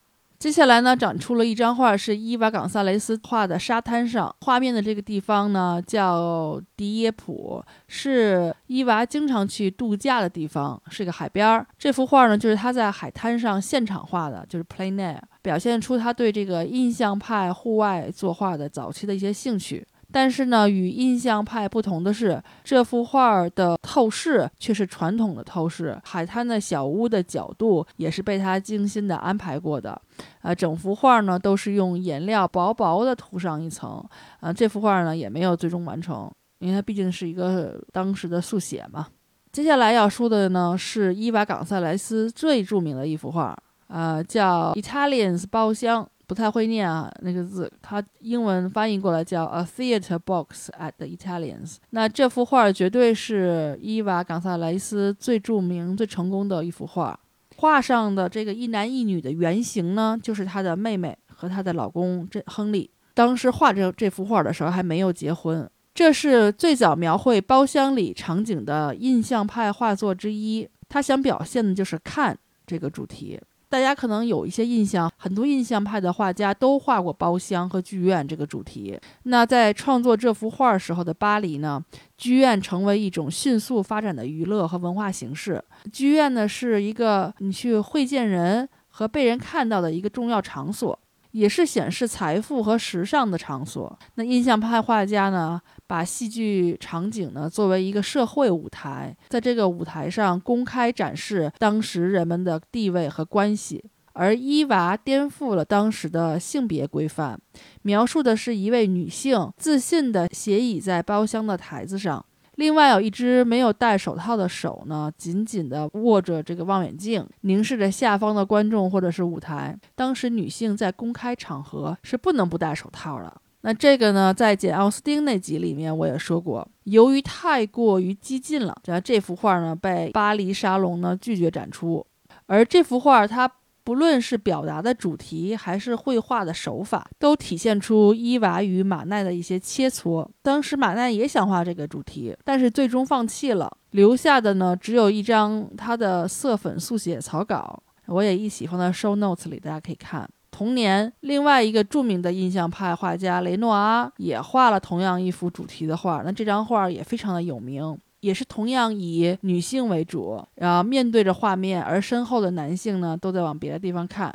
[0.40, 4.34] 接下来呢，展出了一张画，是伊娃·冈萨雷斯画的沙滩上。
[4.40, 11.66] 画面的这个地方呢，叫迪耶普，是伊娃经常去度假的地方，是个海边儿。
[11.78, 19.86] 这幅画呢，就是他在海滩上现场画的，就是 plein air，表现出他对这个印象派户外作画的早期的一些兴趣。
[20.12, 26.00] 但是呢，与印象派不同的是，这幅画的透视却是传统的透视。
[26.04, 30.00] 海滩的小屋的角度也是被他精心的安排过的。
[30.42, 34.04] 呃，整幅画呢都是用颜料薄薄的涂上一层。
[34.40, 39.06] 呃，这幅画呢也没有最终完成，因为它毕竟是一个当时的速写嘛。
[39.52, 43.56] 接下来要说的呢是伊娃·冈萨莱斯最著名的一幅画，
[43.88, 46.04] 呃，叫《Italians 包厢》。
[46.30, 51.78] 不太会念啊，那个字，它英文翻译过来叫 A Theater Box at the Italians。
[51.90, 57.18] 那这幅画绝对是伊娃·冈萨雷斯最著名、最成功的一幅画。
[57.56, 62.88] 画上的这个一男一女的原型呢，就是她的妹妹和她的老公这亨利。
[63.12, 65.68] 当时画这这幅画的时候还没有结婚。
[65.92, 70.68] 这是最早描绘包厢里场景的印象派画作之一。
[70.88, 73.40] 他想表现的就是看这个主题。
[73.70, 78.98] 大家可能有一些印象，很多印象派的画家都画过包厢和剧院这个主题。
[79.22, 81.80] 那在创作这幅画时候的巴黎呢，
[82.18, 85.62] 剧院成为一种迅速发展的娱乐和文化形式。
[85.92, 90.98] 剧院呢是一个你去会见人和被人看到的一个重要场所。
[91.32, 93.98] 也是显示财富和时尚的场所。
[94.14, 103.84] 那印象派画家呢，把戏剧场景呢作为一个社会舞台，在这个舞台上公开展示当时人们的地位和关系。
[104.12, 107.40] 而伊娃颠覆了当时的性别规范，
[107.82, 112.26] 描述的是一位女性自信地斜倚在包厢的台子上。
[112.60, 119.74] 另外有一只没有戴手套的手呢，紧紧地握着这个望远镜，凝视着下方的观众或者是舞台。
[119.94, 123.34] 当时女性在公开场合是不能不戴手套的。
[123.62, 132.06] 那这个呢，在简奥斯汀那集里面我也说过，由于太过于激进了，这这幅画呢被巴黎沙龙呢拒绝展出。
[132.44, 133.50] 而这幅画它。
[133.82, 140.28] 不论是表达的主题还是绘画的手法，都体现出伊娃与马奈的一些切磋。
[140.42, 147.82] 当时马奈也想画这个主题，但是最终放弃了，留下的呢只有一张他的色粉速写草稿。
[148.06, 150.28] 我也一起放在 show notes 里，大家可以看。
[150.50, 157.96] 同年，另外一个著名的印象派画家雷诺阿也画了同样一幅主题的画，那这张画也非常的有名。
[158.20, 164.32] 也是同样以女性为主，然后面对着画面，而身后的男性呢都在往别的地方看。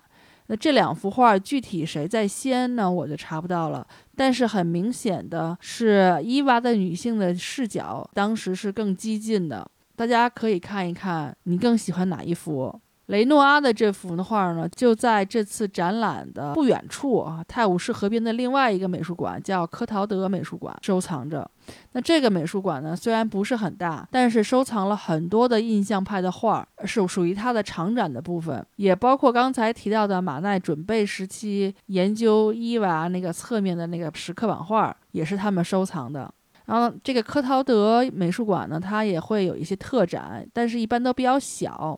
[0.48, 2.92] 那这两幅画具体谁在先呢？
[2.92, 3.86] 我就查不到了。
[4.16, 9.68] 但是很明显的是，伊娃的女性的视角当时是更激进的。
[9.96, 12.80] 大家可以看一看，你更喜欢哪一幅？
[13.08, 21.48] 雷诺阿的这幅画呢，就在这次展览的不远处啊，泰晤士河边的另外一个美术馆，叫科陶德美术馆，收藏着。
[21.92, 36.34] 那这个美术馆呢，虽然不是很大，但是收藏了很多的印象派的画，是属于它的长展的部分，也包括刚才提到的马奈准备时期研究伊娃那个侧面的那个石刻版画，也是他们收藏的。
[36.66, 41.96] 然后这个科陶德美术馆呢，它也会有一些特展，但是一般都比较小。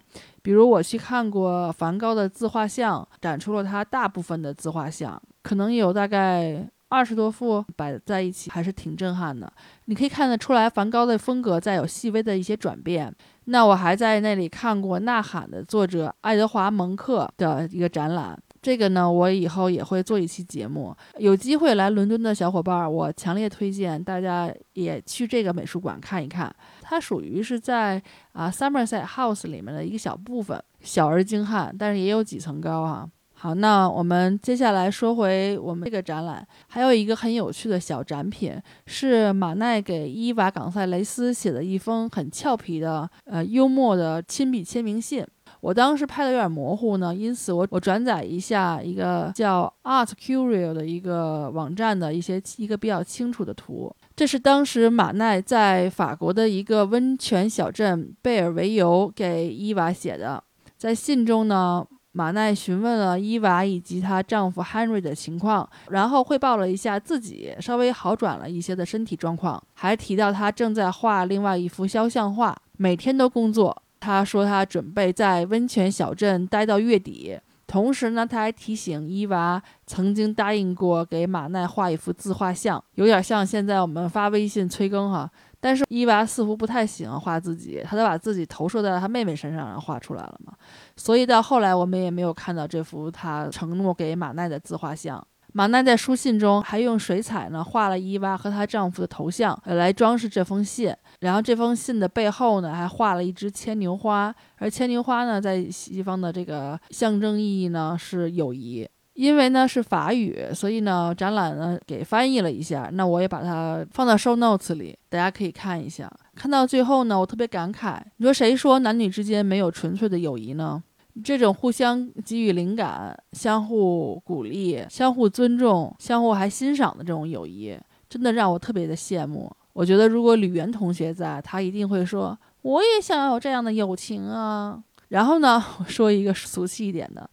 [0.47, 9.51] 比如我去看过梵高的自画像，展出了他大部分的自画像，可能有大概二十多幅摆在一起，还是挺震撼的。
[9.87, 13.13] 你可以看得出来，梵高的风格在有细微的一些转变。
[13.49, 18.39] 那我还在那里看过《呐喊》的作者爱德华蒙克的一个展览。
[18.61, 20.95] 这个呢，我以后也会做一期节目。
[21.17, 26.53] 有机会来伦敦的小伙伴，我强烈推荐大家也去这个美术馆看一看。
[26.81, 28.01] 它属于是在
[28.33, 33.07] 啊 Somerset House 里面的一个小部分，小而精悍，但是也有几层高啊。
[33.39, 45.23] 好，那我们接下来说回我们这个展览，还有一个很有趣的小展品，是马奈给伊娃·冈塞雷斯写的一封很俏皮的、呃幽默的亲笔签名信。
[45.67, 53.93] 我当时拍的有点模糊呢，因此我我转载一下一个叫 Art Curio 的一个网站的一些一个比较清楚的图。
[54.15, 60.41] 这是当时马奈在法国的一个温泉小镇贝尔维尤给伊娃写的。
[60.77, 73.83] 在信中呢，马奈询问了伊娃以及她丈夫 Henry 的情况，然后汇报了一下自己稍微好转了一些的身体状况，还提到他正在画另外一幅肖像画，每天都工作。
[73.99, 85.29] 他说他准备在温泉小镇待到月底，同时呢，他还提醒伊娃曾经答应过给马奈画一幅自画像，有点像现在我们发微信催更哈。
[85.59, 90.53] 但是伊娃似乎不太喜欢画自己，他都把自己投射在了他妹妹身上，然后画出来了嘛。
[90.95, 95.25] 所以到后来我们也没有看到这幅他承诺给马奈的自画像。
[95.53, 108.87] 马奈在书信中还用水彩呢画了伊娃和她丈夫的头像来装饰这封信，然后这封信的背后呢还画了一只牵牛花，而牵牛花呢在西方的这个象征意义呢是友谊。
[109.13, 116.07] 因为呢是法语，所以呢展览呢给翻译了一下，那我也把它放到 show notes 里，大家可以看一下。
[116.35, 120.83] 看到最后呢，我特别感慨，你说谁说男女之间没有纯粹的友谊呢？
[121.23, 127.77] 这种互相给予灵感、相互鼓励、相互尊重、相互还欣赏的这种友谊，
[128.09, 129.51] 真的让我特别的羡慕。
[129.73, 137.29] 我觉得如果吕媛同学在，他一定会说：“我也想要有这样的友情啊。”然后呢， 我说一个俗气一点的，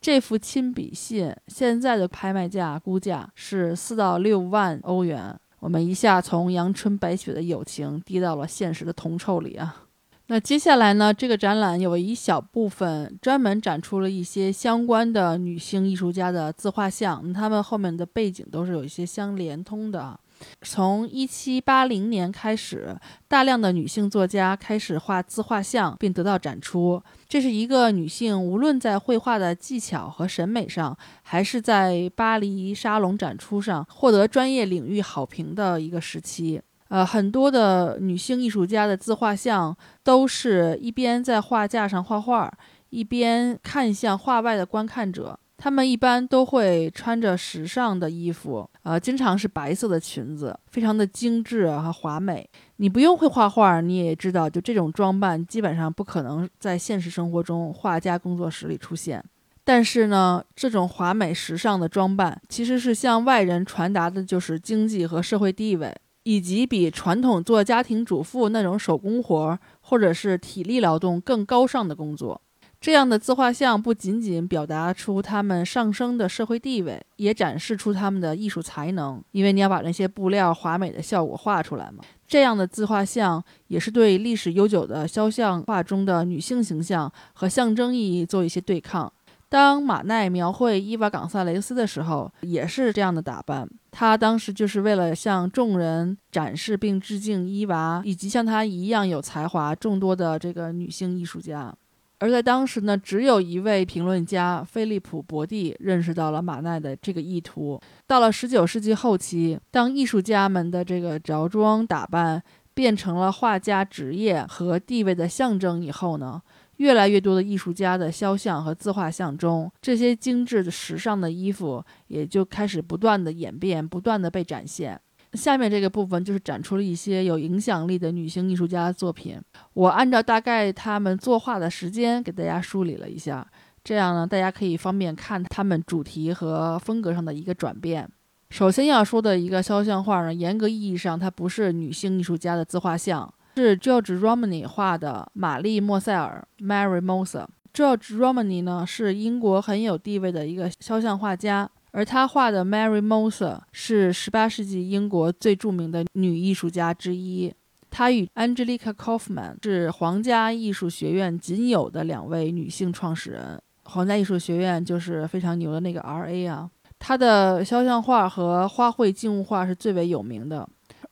[0.00, 5.34] 这幅亲笔信现在的拍卖价估价是四到六万欧元。
[5.60, 9.85] 我们一下从阳春白雪的友情低到了现实的铜臭里啊。
[10.28, 11.14] 那接下来呢？
[11.14, 20.18] 这个展览有一小部分专门展出了一些相关的女性艺术家的自画像，他们后面的背景都是有一些相连通的。
[20.62, 22.96] 从一七八零年开始，
[23.28, 27.00] 大量的女性作家开始画自画像，并得到展出。
[27.28, 36.60] 这是一个女性无论在绘画的技巧和审美上，还是在巴黎沙龙展出上获得专业领域好评的一个时期。
[36.88, 42.52] 呃，很多的女性艺术家的自画像都是一边在画架上画画，
[42.90, 45.38] 一边看向画外的观看者。
[45.58, 52.46] 她们一般都会穿着时尚的衣服，呃，经常是白色的裙子，非常的精致和华美。
[52.76, 59.24] 你不用会画画，你也知道，就这种装扮基本上不可能在现实生活中画家工作室里出现。
[59.64, 65.92] 但是呢，这种华美时尚的装扮其实是向外人传达的就是经济和社会地位。
[66.26, 72.42] 以及比传统做家庭主妇那种手工活或者是体力劳动更高尚的工作，
[72.80, 79.22] 这样的自画像不仅仅表达出他们上升的社会地位，也展示出他们的艺术才能。
[79.30, 82.02] 因为你要把那些布料华美的效果画出来嘛。
[82.26, 89.12] 这样的自画像也是对历史悠久的肖像画中的女性形象和象征意义做一些对抗。
[89.56, 93.66] 当马奈描绘伊娃·冈萨雷斯的时候，也是这样的打扮。
[93.90, 101.74] 他当时就是为了向众人展示并致敬伊娃，以及像他一样有才华众多的这个女性艺术家。
[102.18, 107.80] 而在当时呢，只有一位评论家菲利普·伯蒂认识到了马奈的这个意图。
[108.06, 112.42] 到了19世纪后期，当艺术家们的这个着装打扮
[112.74, 116.42] 变成了画家职业和地位的象征以后呢？
[116.76, 125.00] 越来越多的艺术家的肖像和自画像中，这些精致的、时尚的衣服也就开始不断的演变，不断的被展现。
[125.32, 129.38] 下面这个部分就是展出了一些有影响力的女性艺术家的作品。
[129.74, 133.46] 我按照大概他们作画的时间给大家梳理了一下，
[133.84, 138.08] 这样呢，大家可以方便看他们主题和风格上的一个转变。
[138.48, 147.46] 首先要说的一个肖像画呢，严格意义上它不是女性艺术家的自画像，是 George Romney 画的玛丽莫塞尔 （Mary Moser）。
[147.72, 157.50] George Romney 呢是英国很有地位的一个肖像画家，而他画的 Mary Moser 是18世纪英国最著名的女艺术家之一。
[157.90, 163.58] 她与 Angelica Kaufman 是皇家艺术学院仅有的两位女性创始人。
[163.84, 166.46] 皇家艺术学院就是非常牛的那个 R.A.
[166.46, 166.70] 啊。
[166.98, 170.68] 她的肖像画和花卉静物画是最为有名的，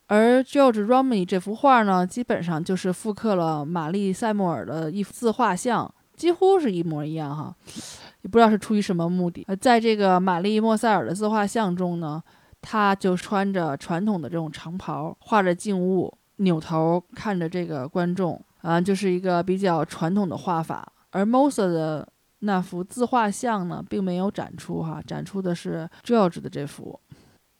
[0.07, 5.93] 而 George Romney 这幅画呢，基本上就是复刻了玛丽塞默尔的一幅自画像。
[6.15, 7.53] 几乎是一模一样哈，
[8.21, 9.43] 也不知道是出于什么目的。
[9.49, 12.23] 呃，在这个玛丽莫塞尔的自画像中呢，
[12.61, 20.89] 她就穿着传统的这种长袍，画着静物，扭头看着这个观众，啊，就是一个比较传统的画法。
[21.09, 22.07] 而 Moser 的
[22.39, 26.97] 那幅自画像呢，并没有展出哈，展出的是 George 的这幅。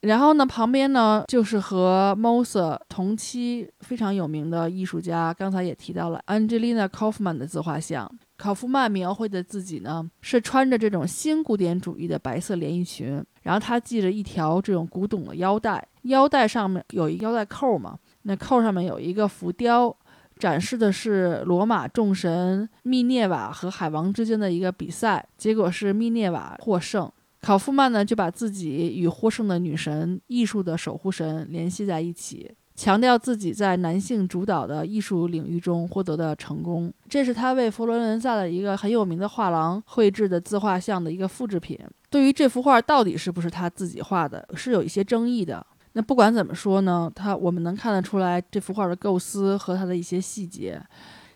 [0.05, 8.09] 然后呢，旁边呢就是和 Moser 同期非常有名的艺术家，刚才也提到了 Angelina Kaufman 的自画像。
[8.37, 19.95] 考夫曼描绘的自己呢，是穿着这种新古典主义的白色连衣裙，然后她系着一条这种古董的腰带，腰带上面有一腰带扣嘛，那扣上面有一个浮雕，
[20.37, 27.09] 展示的是罗马众神密涅瓦和海王之间的一个比赛，结果是密涅瓦获胜。
[27.45, 32.51] 考夫曼呢就把自己与获胜的女神、艺术的守护神联系在一起。
[32.75, 41.79] 强调自己在男性主导的艺术领域中获得的成功，这是他为佛罗伦萨的一个很有名的画廊绘制的自画像的一个复制品。
[42.09, 45.63] 对于这幅画到底是不是他自己画的，是有一些争议的。
[45.93, 50.81] 那不管怎么说呢，他我们能看得出来这幅画的构思和他的一些细节。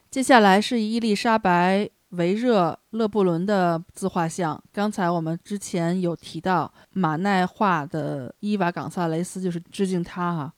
[0.10, 4.62] 接下来是伊丽莎白·维热勒布伦的自画像。
[4.72, 10.54] 刚才我们之前有提到马奈画的伊娃·冈萨雷斯，就是致敬他哈。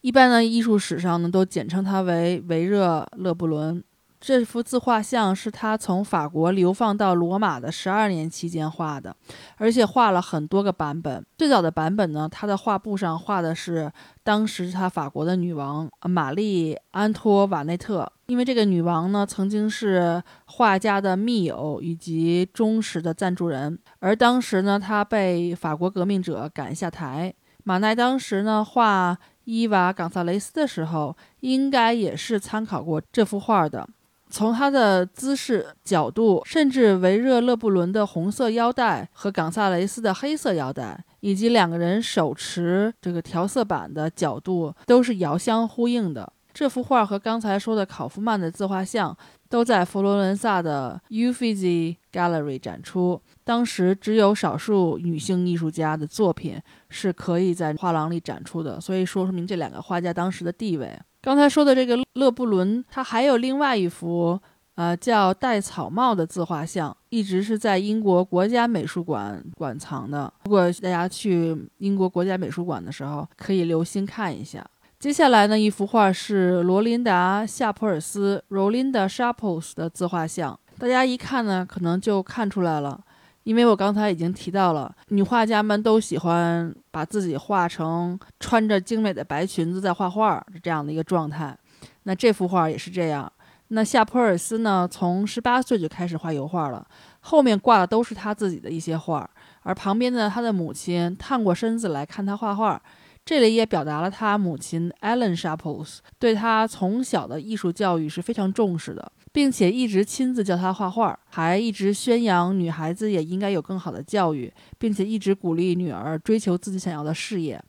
[0.00, 3.82] 一般呢，艺术史上呢都简称他为维热勒布伦。
[4.26, 9.14] 这幅自画像是他从法国流放到罗马的十二年期间画的，
[9.56, 11.24] 而且画了很多个版本。
[11.38, 13.88] 最早的版本呢，他的画布上画的是
[14.24, 27.32] 当时他法国的女王玛丽安托瓦内特，因为这个女王呢曾经是画家的密友以及忠实的赞助人，而当时呢她被法国革命者赶下台。
[27.62, 29.16] 马奈当时呢画。
[29.48, 33.88] 伊娃·冈萨雷斯的时候，应该也是参考过这幅画的。
[34.28, 46.32] 从他的姿势、角度，甚至维热勒布伦的红色腰带和冈萨雷斯的黑色腰带，以及两个人手持这个调色板的角度，都是遥相呼应的。
[46.52, 49.16] 这幅画和刚才说的考夫曼的自画像。
[49.48, 53.22] 都在佛罗伦萨的 Uffizi Gallery 展出。
[53.44, 60.98] 当时只有少数女性艺术家的作品是可以在画廊里展出的，所以说明这两个画家当时的地位。
[61.26, 64.38] 刚才说的这个勒布伦，他还有另外一幅，
[64.76, 70.32] 呃，叫戴草帽的自画像，一直是在英国国家美术馆馆藏的。
[70.44, 74.64] 如果大家去英国国家美术馆的时候，可以留心看一下。
[75.00, 80.56] 接下来呢，一幅画是罗琳达·夏普尔斯 （Rolinda Sharples） 的自画像。
[80.78, 83.00] 大家一看呢，可能就看出来了，
[83.46, 91.56] 因为我刚才已经提到了，女画家们都喜欢把自己画成穿着精美的白裙子在画画这样的一个状态。
[92.02, 93.32] 那这幅画也是这样。
[93.68, 96.84] 那夏普尔斯呢，从十八岁就开始画油画了，
[97.20, 99.30] 后面挂的都是他自己的一些画，
[99.62, 102.82] 而旁边呢，他的母亲探过身子来看他画画。
[103.24, 117.62] 这里也表达了他母亲 Ellen Sharples 对他从小的艺术教育是非常重视的，并且一直亲自教她画画，还一直宣扬女孩子也应该有更好的教育，并且一直鼓励女儿追求自己想要的事业。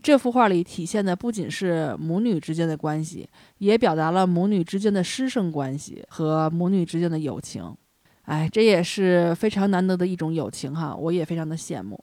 [0.00, 7.74] 这幅画里体现的不仅是母女之间的关系，也表达了母女之间的师生关系和母女之间的友情。
[8.22, 11.98] 哎，这也是非常难得的一种友情哈，我也非常的羡慕。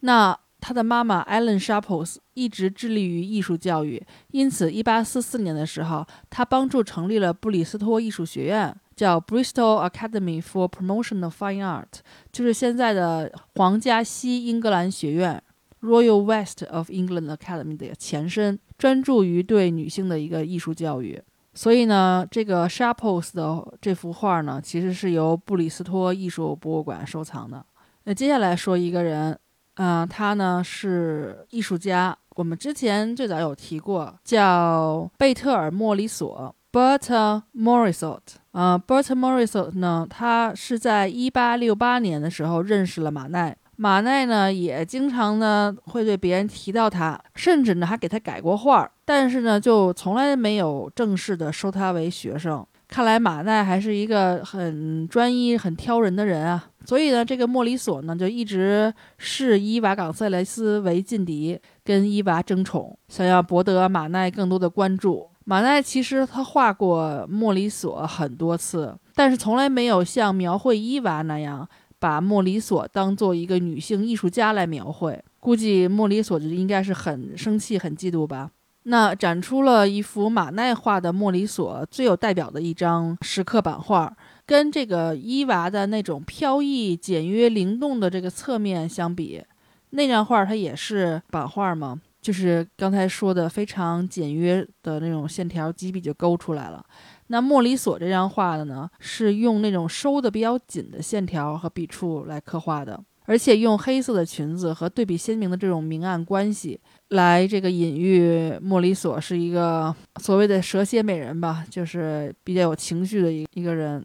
[0.00, 0.34] 那。
[0.60, 12.00] 他的妈妈 Ellen Sharples 一直致力于艺术教育，因此，1844年的时候，他帮助成立了布里斯托艺术学院，叫 Bristol Academy for Promotion of Fine Art，
[12.30, 15.42] 就是现在的皇家西英格兰学院
[15.80, 21.20] Royal West of England Academy 的前身，专注于对女性的一个艺术教育。
[21.54, 27.64] 所以呢，这个 Sharples 的这幅画呢，其实是由布里斯托艺术博物馆收藏的。
[28.04, 29.38] 那接下来说一个人。
[29.82, 38.20] 嗯、他呢是艺术家，我们之前最早有提过，叫贝特尔·莫里索 （Bert Morisot）。
[38.52, 43.56] 呃，Bert Morisot 呢，他是在一八六八年的时候认识了马奈。
[43.76, 52.66] 马奈呢，也经常呢会对别人提到他，甚至呢还给他改过画儿，但是呢就从来没有正式的收他为学生。
[52.90, 56.66] 看来马奈还是一个很专一、很挑人的人啊。
[56.84, 65.28] 所以呢，这个莫里索呢就一直视伊娃·冈塞雷斯为劲敌，跟伊娃争宠，想要博得马奈更多的关注。
[65.44, 71.68] 马奈其实他画过莫里索很多次，但是从来没有像描绘伊娃那样
[71.98, 75.22] 把莫里索当做一个女性艺术家来描绘。
[75.38, 78.50] 估计莫里索就应该是很生气、很嫉妒吧。
[78.84, 84.16] 那展出了一幅马奈画的莫里索最有代表的一张石刻版画，
[84.46, 89.42] 跟这个伊娃的那种飘逸、简约、灵动的这个侧面相比，
[89.90, 96.84] 那张画它也是版画嘛，就是刚才说的非常简约的那种线条，几笔就勾出来了。
[97.26, 106.80] 那莫里索这张画的呢，是用那种收的比较紧的线条和笔触来刻画的，而且用黑色的裙子和对比鲜明的这种明暗关系。
[107.10, 114.04] 来这个隐喻莫里索是一个所谓的蛇蝎美人吧，就是比较有情绪的一一个人。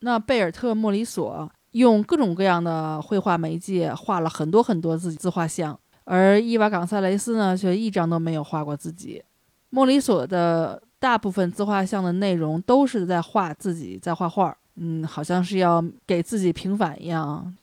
[0.00, 9.22] 那贝尔特·莫里索用各种各样的绘画媒介画了很多很多自己自画像，而伊娃·冈萨雷斯呢，却一张都没有画过自己。
[9.68, 17.54] 莫里索的大部分自画像的内容都是在画自己，在画画，嗯，好像是要给自己平反一样，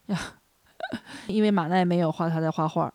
[1.28, 2.94] 因为马奈没有画他在画画。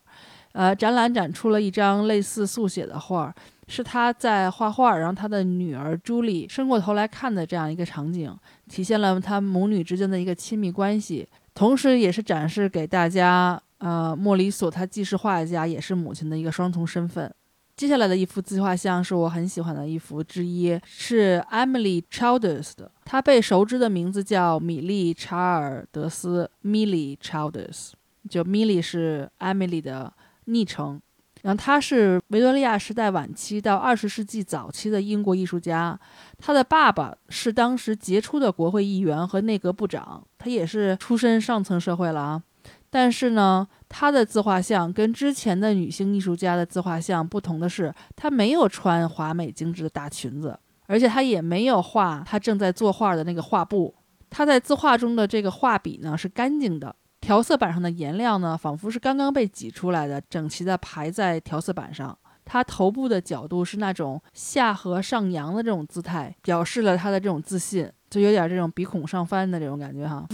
[0.53, 3.35] 呃，展览展出了一张类似速写的画，
[3.69, 8.31] 是他在画画，然后他的女儿朱莉伸过头来看的这样一个场景，
[8.69, 17.33] 体现了他母女之间的一个亲密关系，同时也是展示给大家，呃，莫里索他既是画家也是母亲的一个双重身份。
[17.75, 27.93] 接下来的一幅自画像是我很喜欢的一幅之一，是 Emily Childers 的，她被熟知的名字叫米莉·查尔德斯 （Millie Childers），
[28.29, 30.13] 就 Millie 是 Emily 的。
[30.47, 31.01] 昵称，
[31.43, 35.99] 然后他是维多利亚时代晚期到二十世纪早期的英国艺术家。
[36.39, 42.43] 他的爸爸是当时杰出的国会议员和内阁部长，他也是出身上层社会了啊。
[42.91, 53.95] 但是呢，他的自画像跟之前的女性艺术家的自画像不同的是，他没有穿华美精致的大裙子，而且他也没有画他正在作画的那个画布。
[54.29, 56.95] 他在自画中的这个画笔呢是干净的。
[57.23, 62.19] 调色板上的颜料呢，仿佛是刚刚被挤出来的，整齐地排在调色板上。
[62.45, 70.27] 他头部的角度是那种下颌上扬的这种姿态，表示了他的这种自信，就有点这种鼻孔上翻的这种感觉哈。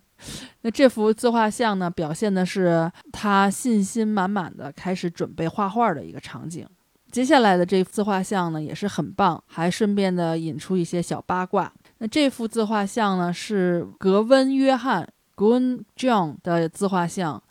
[0.62, 6.66] 那这幅自画像呢，表现的是他信心满满的开始准备画画的一个场景。
[7.12, 11.70] 接下来的这幅自画像呢，也是很棒，还顺便的引出一些小八卦。
[11.98, 15.06] 那这幅自画像呢，是格温·约翰。
[15.40, 17.42] Gun John 的自画像，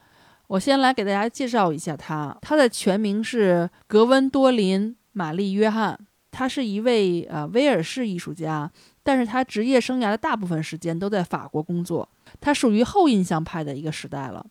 [0.45, 2.37] 我先来给大家介绍一下他。
[2.39, 8.71] 他的全名是格温多林·玛丽·约翰，他是一位呃威尔士艺术家，
[9.01, 12.07] 但是他职业生涯的大部分时间都在法国工作。
[12.39, 14.45] 他属于后印象派的一个时代了。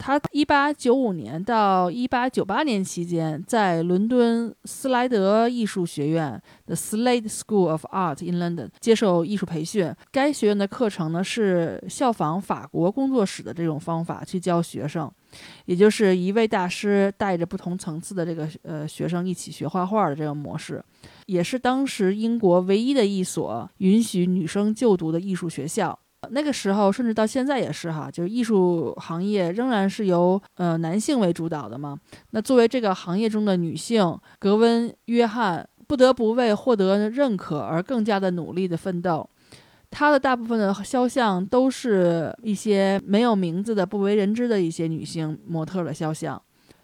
[0.00, 9.94] 他一八九五年到一八九八年期间，在伦敦斯莱德艺术学院的 Slade School of Art in London 接受艺术培训。
[10.10, 15.12] 该学院的课程呢是效仿法国工作室的这种方法去教学生，
[15.66, 20.82] 也就是一位大师带着不同层次的这个呃学生一起学画画的这个模式，
[21.26, 25.98] 也是当时英国唯一的一所允许女生就读的艺术学校。
[26.28, 31.98] 那个时候，甚至到现在也是哈，就是艺术行业仍然是由呃男性为主导的嘛。
[32.32, 39.28] 那作为这个行业中的女性，格温·约翰不得不为获得认可而更加的努力的奋斗。
[39.90, 46.40] 她的大部分的肖像都是一些没有名字的、不为人知的一些女性模特的肖像，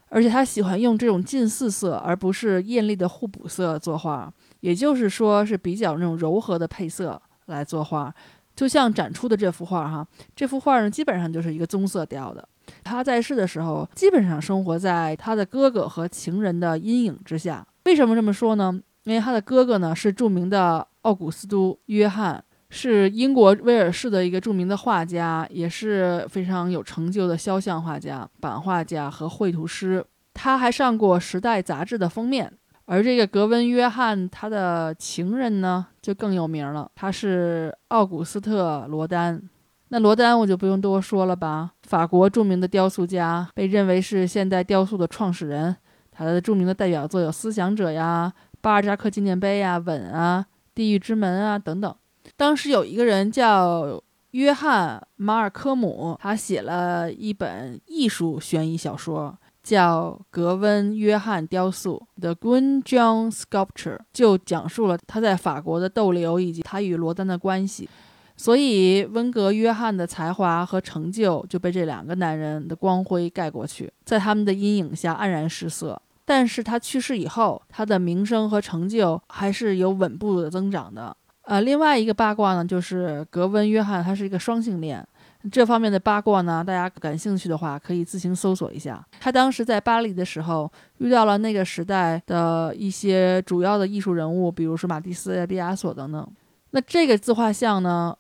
[0.09, 8.13] 而且她喜欢用这种近似色而不是艳丽的互补色作画，也就是说是比较那种柔和的配色来作画。
[8.57, 10.05] 就像展出的这幅画哈，
[10.35, 12.49] 这幅画呢基本上就是一个棕色调的。
[12.83, 17.65] 他在世的时候，基本上生活在他的哥哥和情人的阴影之下。
[17.85, 18.81] 为什么这么说呢？
[19.05, 30.05] 因为他的哥哥呢是著名的奥古斯都·约翰，是英国威尔士的一个著名的画家，也是非常有成就的肖像画家、版画家和绘图师。
[30.35, 32.53] 他还上过《时代》杂志的封面。
[32.87, 39.43] 而这个格温·约翰，他的情人呢就更有名了，他是奥古斯特·罗丹。
[39.89, 45.77] 那罗丹我就不用多说了吧，法国著名的雕塑家，被认为是现代雕塑的创始人。
[46.11, 51.95] 他的著名的代表作有《思想者》呀、巴尔扎克纪念碑呀、吻啊、地狱之门啊等等。
[52.37, 59.37] 当时有一个人叫约翰·马尔科姆，他写了一本艺术悬疑小说，
[59.67, 67.89] 叫《格温·约翰雕塑》（The Gwyn John Sculpture），就讲述了他在法国的逗留以及他与罗丹的关系。
[68.37, 76.01] 所以，温格·约翰的才华和成就就被这两个男人的光辉盖过去，在他们的阴影下黯然失色。
[76.25, 81.17] 但是他去世以后，他的名声和成就还是有稳步的增长的。
[81.43, 85.05] 呃，另外一个八卦呢，就是格温·约翰他是一个双性恋，
[85.51, 89.05] 这方面的八卦呢，大家感兴趣的话可以自行搜索一下。
[89.21, 96.27] 他当时在巴黎的时候，遇到了那个时代的一些主要的艺术人物，比如说马蒂斯、毕加索等等。
[96.71, 98.17] 那这个自画像呢，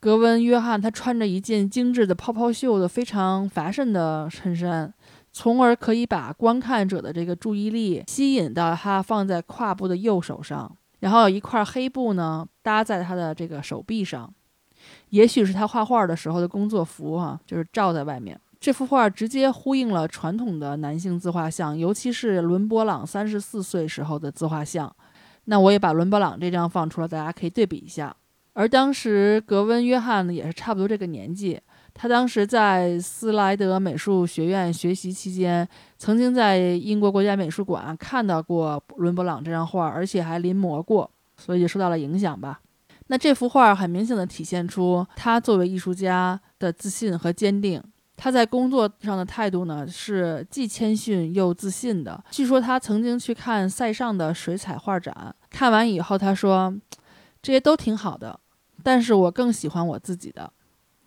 [0.00, 4.92] 格温·约翰他穿着一件精致的泡泡袖的非常法式的衬衫。
[5.32, 14.28] 从而可以把观看者的这个注意力吸引到他放在胯部的右手上，然后有一块黑布呢搭在他的这个手臂上，
[15.10, 18.38] 也许是他画画的时候的工作服哈，就是罩在外面。
[18.58, 24.94] 这幅画直接呼应了传统的男性自画像，尤其是伦勃朗三十四岁时候的自画像。
[25.44, 28.14] 那我也把伦勃朗这张放出来，大家可以对比一下。
[28.52, 31.58] 而当时格温·约翰呢，也是差不多这个年纪。
[31.94, 42.60] 他当时在斯莱德美术学院学习期间，曾经在英国国家美术馆看到过伦勃朗这张画，而且还临摹过，所以就受到了影响吧。
[43.10, 47.82] 那这幅画很明显的体现出他作为艺术家的自信和坚定。
[48.16, 52.22] 他在工作上的态度呢，是既谦逊又自信的。
[52.30, 56.72] 据说他曾经去看塞尚的水彩画展，看完以后他说
[57.42, 58.38] ：“这些都挺好的，
[58.84, 60.52] 但是我更喜欢我自己的。”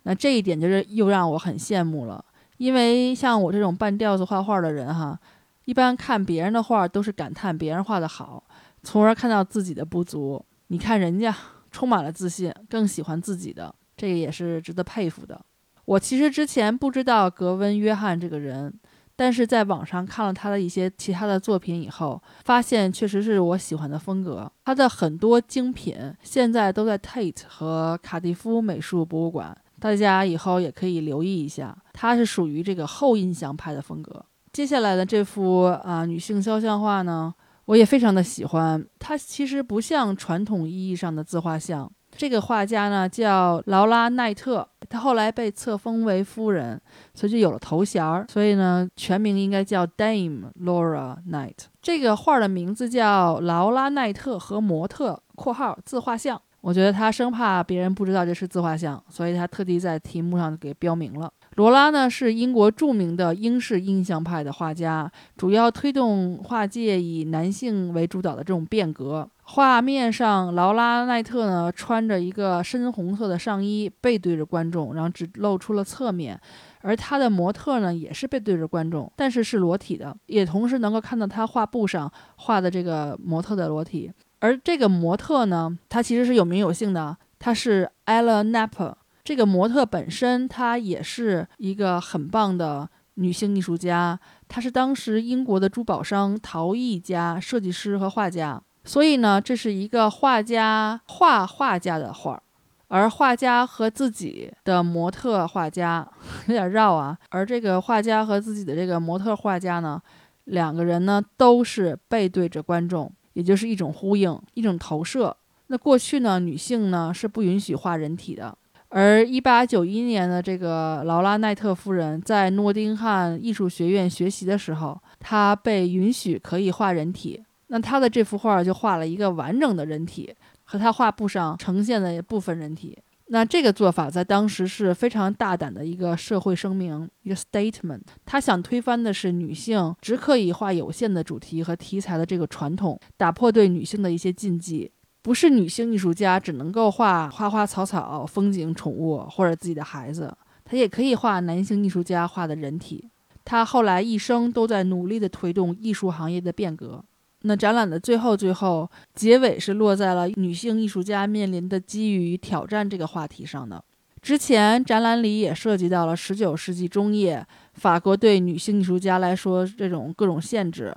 [0.02, 2.22] 那这一点就是又让我很羡慕了，
[2.58, 5.18] 因为像我这种半吊子画画的人哈，
[5.64, 8.44] 一般看别人的画都是感叹别人画的好，
[8.82, 10.44] 从而看到自己的不足。
[10.66, 11.34] 你看人家
[11.74, 15.40] 充满了自信，更喜欢自己的，这个也是值得佩服的。
[15.86, 18.72] 我其实之前不知道格温·约翰这个人，
[19.16, 24.50] 但是在网上看了他的一些其他的作品以后，发现确实是我喜欢的风格。
[24.64, 29.56] 他的很多精品现在都在 Tate 和卡蒂夫美术博物馆。
[29.80, 34.24] 大家以后也可以留意一下，它是属于这个后印象派的风格。
[34.52, 37.34] 接下来的这幅啊女性肖像画呢，
[37.66, 38.84] 我也非常的喜欢。
[38.98, 41.90] 它其实不像传统意义上的自画像。
[42.16, 46.80] 这个画家呢叫劳拉奈特，她后来被册封为夫人，
[47.12, 48.24] 所以就有了头衔儿。
[48.28, 51.56] 所以呢，全名应该叫 Dame Laura Knight。
[51.82, 56.40] 这个画的名字叫劳拉奈特和模特（括号自画像）。
[56.62, 61.30] 我觉得他生怕别人不知道这是自画像，所以他特地在题目上给标明了。
[61.56, 69.28] 罗拉呢是英国著名的英式印象派的画家，主要推动画界以男性为主导的这种变革。
[69.46, 76.40] 画面上，劳拉奈特呢穿着一个深红色的上衣，背对着观众，然后只露出了侧面，
[76.80, 84.10] 而他的模特呢也是背对着观众，但是是裸体的，也同时能够看到他画布上画的这个模特的裸体。
[84.40, 88.94] 而这个模特呢，他其实是有名有姓的，他是 Ella Napper。
[89.24, 98.62] 这个模特本身，她也是一个很棒的女性艺术家，她是当时英国的珠宝商、陶艺家、设计师和画家。
[98.84, 102.42] 所以呢，这是一个画家画画家的画儿，
[102.88, 106.06] 而画家和自己的模特画家
[106.48, 107.16] 有点绕啊。
[107.30, 109.98] 而这个画家和自己的这个模特画家呢，
[110.44, 113.10] 两个人呢都是背对着观众。
[113.32, 115.36] 也就是一种呼应，一种投射。
[115.66, 118.56] 那过去呢，女性呢是不允许画人体的。
[118.96, 127.42] 而一八九一年的这个劳拉奈特夫人在诺丁汉艺术学院学习的时候，她被允许可以画人体。
[127.66, 130.32] 那她的这幅画就画了一个完整的人体，
[130.62, 132.96] 和她画布上呈现的部分人体。
[133.26, 138.02] 那这个做法在当时是非常大胆的一个社会声明，一个 statement。
[138.24, 144.92] 他想推翻的是女性只可以画有限的主题和题材的这个传统，打破对女性的一些禁忌。
[145.24, 153.08] 不是女性艺术家只能够画花花草草、风景、宠物或者自己的孩子，她也可以画男性艺术家画的人体。
[153.42, 157.02] 她后来一生都在努力地推动艺术行业的变革。
[157.40, 163.82] 那展览的最后，最后结尾是落在了女性艺术家面临的机遇与挑战这个话题上的。
[164.20, 170.94] 之前展览里也涉及到了十九世纪中叶法国对女性艺术家来说这种各种限制。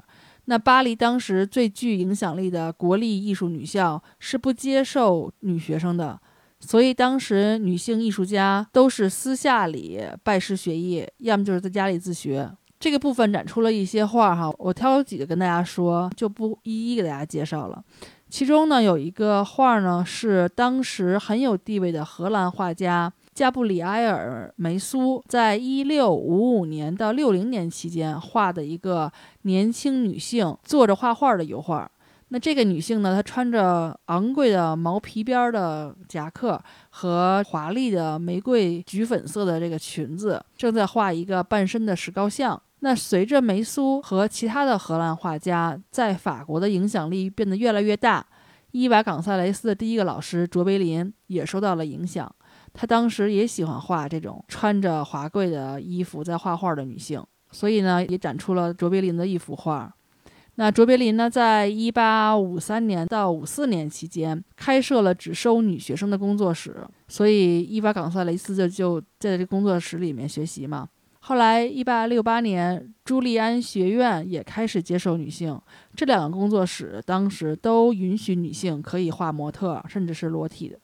[0.49, 6.17] 那巴黎当时最具影响力的国立艺术女校是不接受女学生的，
[6.61, 12.49] 所以当时女性艺术家都是私下里拜师学艺，要么就是在家里自学。
[12.79, 17.83] 这个部分展出了一些画哈，我挑几个跟大家说，就不一一给大家介绍了。
[18.29, 29.11] 其中呢，有一个画呢，是当时很有地位的荷兰画家加布里埃尔·梅苏在一六五五年到六零年期间画的一个
[29.43, 31.87] 年轻女性坐着画画的油画。
[32.29, 36.59] 那这个女性呢，她穿着昂贵的毛皮边的夹克
[36.89, 42.59] 和华丽的玫瑰橘粉色的这个裙子，正在画一个半身的石膏像。
[42.79, 48.25] 那随着梅苏和其他的荷兰画家在法国的影响力变得越来越大，
[48.71, 52.33] 伊娃·冈萨雷斯的第一个老师卓别林也受到了影响。
[52.79, 57.19] 他当时也喜欢画这种穿着华贵的衣服在画画的女性，
[57.51, 59.91] 所以呢，也展出了卓别林的一幅画。
[60.59, 70.87] 那卓别林呢，在一八五三年到五四年期间开设了只收女学生的工作室，所以伊娃·冈萨雷斯就就在这工作室里面学习嘛。
[71.21, 75.59] 后来，一八六八年，朱利安学院也开始接受女性。
[75.95, 80.79] 这两个工作室当时都允许女性可以画模特，甚至是裸体的。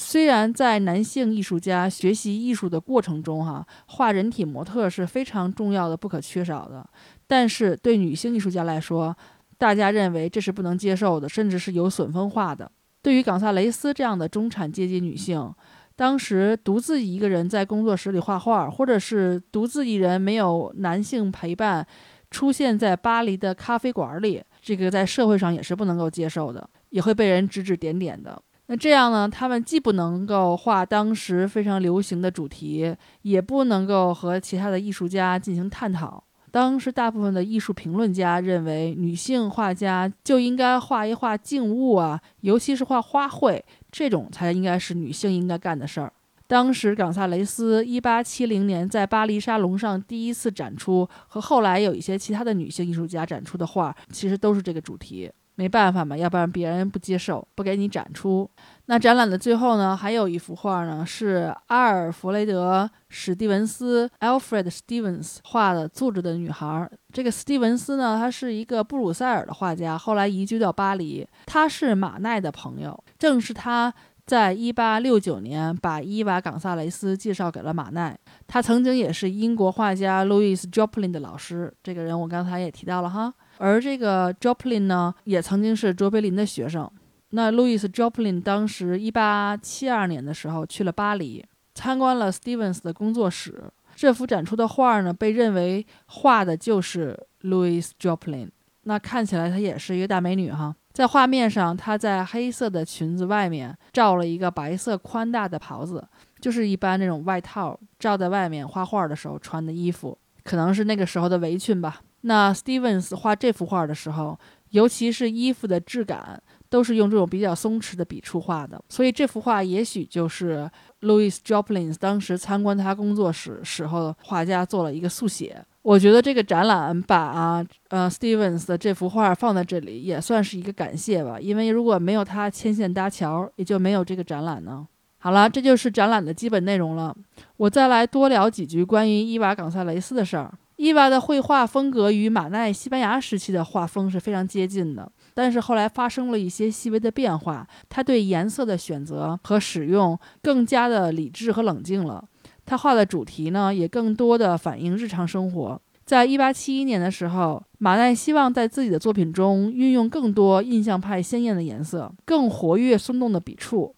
[0.00, 6.88] 虽然在男性艺术家学习艺术的过程中，哈画人体模特是非常重要的、不可缺少的，
[7.26, 9.14] 但是对女性艺术家来说，
[9.58, 12.72] 大家认为这是不能接受的，甚至是有损风化的。
[13.02, 15.52] 对于冈萨雷斯这样的中产阶级女性，
[15.94, 21.86] 当时独自一个人在工作室里画画，或者是独自一人没有男性陪伴，
[22.30, 28.42] 出现在巴黎的咖啡馆里，这个在社会上也是不能够接受的，也会被人指指点点的。
[28.72, 36.22] 那这样呢，他们既不能够画当时非常流行的主题，也不能够和其他的艺术家进行探讨。
[36.52, 43.60] 当时大部分的艺术评论家认为，女性画家就应该画一画静物啊，尤其是画花卉。
[43.90, 46.12] 这种才应该是女性应该干的事儿。
[46.46, 55.28] 当时，冈萨雷斯1870年在巴黎沙龙上第一次展出，和后来有一些其他的女性艺术家展出的画，其实都是这个主题。
[55.60, 58.48] 没办法嘛，要不然别人不接受，不给你展出。
[58.86, 66.90] 那展览的最后呢，还有一幅画呢，是阿尔弗雷德·史蒂文斯 （Alfred Stevens） 画的坐着的女孩。
[67.12, 71.28] 这个史蒂文斯呢，他是一个布鲁塞尔的画家，后来移居到巴黎。
[71.44, 73.92] 他是马奈的朋友，正是他
[74.24, 78.18] 在1869年把伊娃·冈萨雷斯介绍给了马奈。
[78.46, 81.70] 他曾经也是英国画家路易斯· Joplin 的老师。
[81.82, 83.34] 这个人我刚才也提到了哈。
[83.60, 86.90] 而这个 Joplin 呢，也曾经是卓别林的学生。
[87.32, 91.44] 那 Louis Joplin 当时一八七二年的时候去了巴黎，
[91.74, 93.62] 参观了 Stevens 的工作室。
[93.94, 98.48] 这幅展出的画呢，被认为画的就是 Louis Joplin。
[98.84, 100.74] 那看起来她也是一个大美女哈。
[100.92, 106.02] 在画面上，她在黑色的裙子外面罩了一个白色宽大的袍子，
[106.40, 112.00] 就是一般那种外套罩在外面画画的时候穿的衣服，可能是那个时候的围裙吧。
[112.22, 114.38] 那 Stevens 画这幅画的时候，
[114.70, 118.80] 尤其是衣服的质感，都是用这种比较松弛的笔触画的。
[118.88, 125.64] 所以这幅画也许就是 Louis Joplin 当时参观他工作室时候，画家做了一个速写。
[125.82, 131.40] 我觉得这个展览把呃 Stevens 的这幅画放在这里，也算是一个感谢吧。
[131.40, 134.86] 因为如果没有他牵线搭桥，也就没有这个展览呢。
[135.22, 137.16] 好了，这就是展览的基本内容了。
[137.56, 140.52] 我再来多聊几句关于伊娃·冈萨雷斯的事儿。
[140.80, 147.68] 伊娃的绘画风格与马奈西班牙时期的画风是非常接近的，但是后来发生了一些细微的变化。
[147.90, 152.24] 他对颜色的选择和使用更加的理智和冷静了。
[152.64, 155.82] 他画的主题呢，也更多的反映日常生活。
[156.06, 163.94] 在一八七一年的时候，马奈希望在自己的作品中运用更多印象派鲜艳的颜色，更活跃松动的笔触，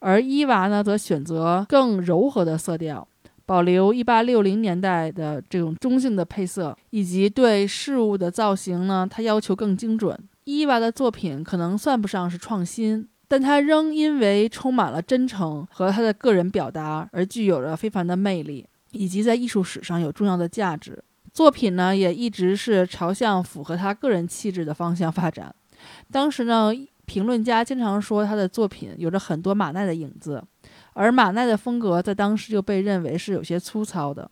[0.00, 3.08] 而伊娃呢，则选择更柔和的色调。
[3.46, 10.18] 保留一八六零年代的这种中性的配色，以及对事物的造型呢，他要求更精准。
[10.44, 21.02] 伊娃的作品可能算不上是创新，但他仍因为充满了真诚和他的个人表达而具有着非凡的魅力，以及在艺术史上有重要的价值。
[21.32, 25.54] 作品呢，也一直是朝向符合他个人气质的方向发展。
[26.10, 26.72] 当时呢，
[27.04, 30.42] 评论家经常说他的作品有着很多马奈的影子。
[30.96, 34.30] 而马奈的风格在当时就被认为是有些粗糙的。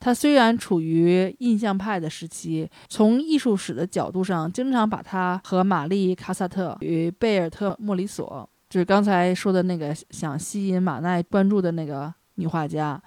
[0.00, 13.00] 他虽然处于印象派的时期，从艺术史的角度上，经常把他和玛丽·卡萨特与贝尔特·莫里索，就是刚才说的那个想吸引马奈关注的那个女画家，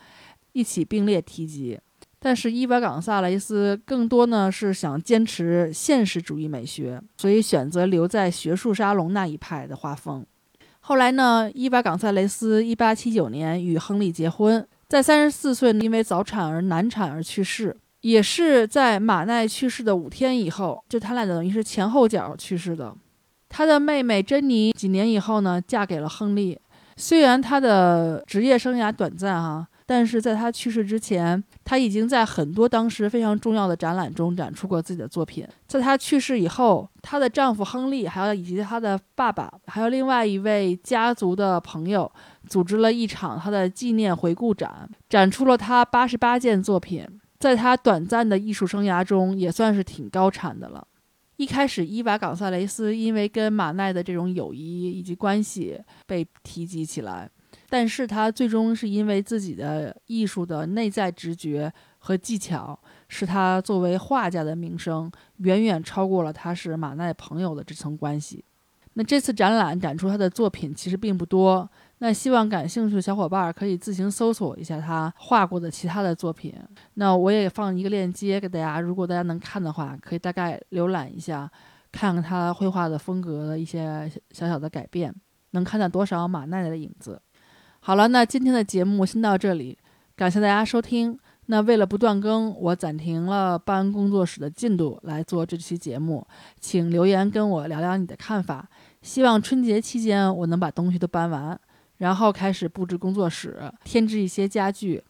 [0.54, 1.78] 一起并列提及。
[2.20, 10.26] 但是伊娃·冈萨雷斯更多呢是想坚持现实主义美学，所以选择留在学术沙龙那一派的画风。
[10.86, 22.94] 后来呢，伊巴·冈萨雷斯一八七九年与亨利结婚，在三十四岁因为早产而难产而去世，也是在马奈去世的五天以后，就他俩等于是前后脚去世的。
[23.48, 26.60] 他的妹妹珍妮几年以后呢，嫁给了亨利。
[26.98, 29.66] 虽然他的职业生涯短暂哈。
[29.86, 35.48] 但是在他去世之前，他已经在很多当时非常重要的展览中展出过自己的作品。
[35.68, 42.12] 在他去世以后，她的丈夫亨利，还有以及她的爸爸，还有另外一位家族的朋友，
[42.48, 47.08] 组织了一场他的纪念回顾展，展出了他八十八件作品。
[47.40, 50.88] 在他短暂的艺术生涯中，也算是挺高产的了。
[51.36, 57.30] 一开始，伊娃·冈萨雷斯因为跟马奈的这种友谊以及关系被提及起来。
[57.74, 68.46] 但是他最终是因为自己的艺术的内在直觉和技巧，使他作为画家的名声远远超过了他是马奈朋友的这层关系。
[68.94, 71.68] 那这次展览展出他的作品其实并不多，
[71.98, 76.54] 那希望感兴趣的小伙伴可以自行搜索一下他画过的其他的作品。
[76.94, 81.50] 那我也放一个链接给大家，如果大家能看的话，可以大概浏览一下，
[81.92, 85.12] 看看他绘画的风格的一些小小的改变，
[85.54, 87.20] 能看到多少马奈的影子。
[87.86, 89.78] 好了，那今天的节目先到这里，
[90.16, 91.20] 感谢大家收听。
[91.48, 96.26] 那为了不断更，我暂停了搬工作室的进度来做这期节目，
[96.62, 98.66] 请留言跟我聊聊你的看法。
[99.02, 101.60] 希望春节期间我能把东西都搬完，
[101.98, 105.04] 然后开始布置工作室，添置一些家具。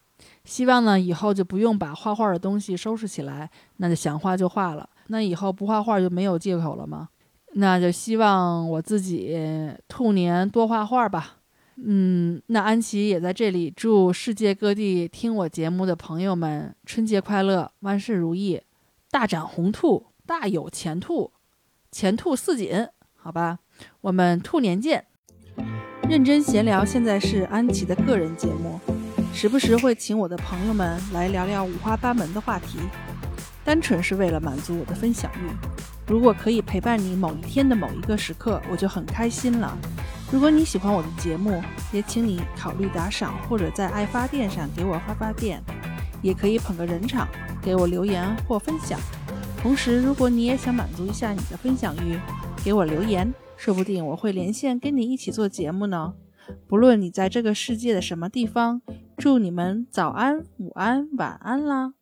[0.43, 3.47] 希望呢以后就不用把画画的东西收拾起来，
[3.77, 4.89] 那就想画就画了。
[5.09, 7.07] 那以后不画画就没有借口了吗？
[7.53, 9.37] 那就希望我自己
[9.87, 11.35] 兔年多画画吧。
[11.77, 18.61] 嗯，那安琪也在这里祝世界各地听我节目的朋友们春节快乐，万事如意，
[19.09, 21.31] 大展宏图，大有前途，
[21.91, 22.87] 前途似锦。
[23.15, 23.59] 好吧，
[24.01, 25.05] 我们兔年见。
[26.09, 28.79] 认真闲聊现在是安琪的个人节目，
[29.33, 32.77] 时不时会请我的朋友们来聊聊五花八门的话题，
[33.63, 35.49] 单纯是为了满足我的分享欲。
[36.05, 39.77] 如果可以陪伴你某一天的某一个时刻，我就很开心了。
[40.31, 41.61] 如果你喜欢我的节目，
[41.91, 45.61] 也请你考虑打赏，或者在爱发电上给我发发电，
[46.21, 47.27] 也可以捧个人场，
[47.61, 48.99] 给我留言或分享。
[49.61, 52.19] 同时，如果你也想满足一下你的分享欲，
[52.63, 56.13] 给我留言，说不定我会连线跟你一起做节目呢。
[56.67, 58.81] 不论你在这个世界的什么地方，
[59.17, 61.93] 祝你们早安、午安、晚安啦！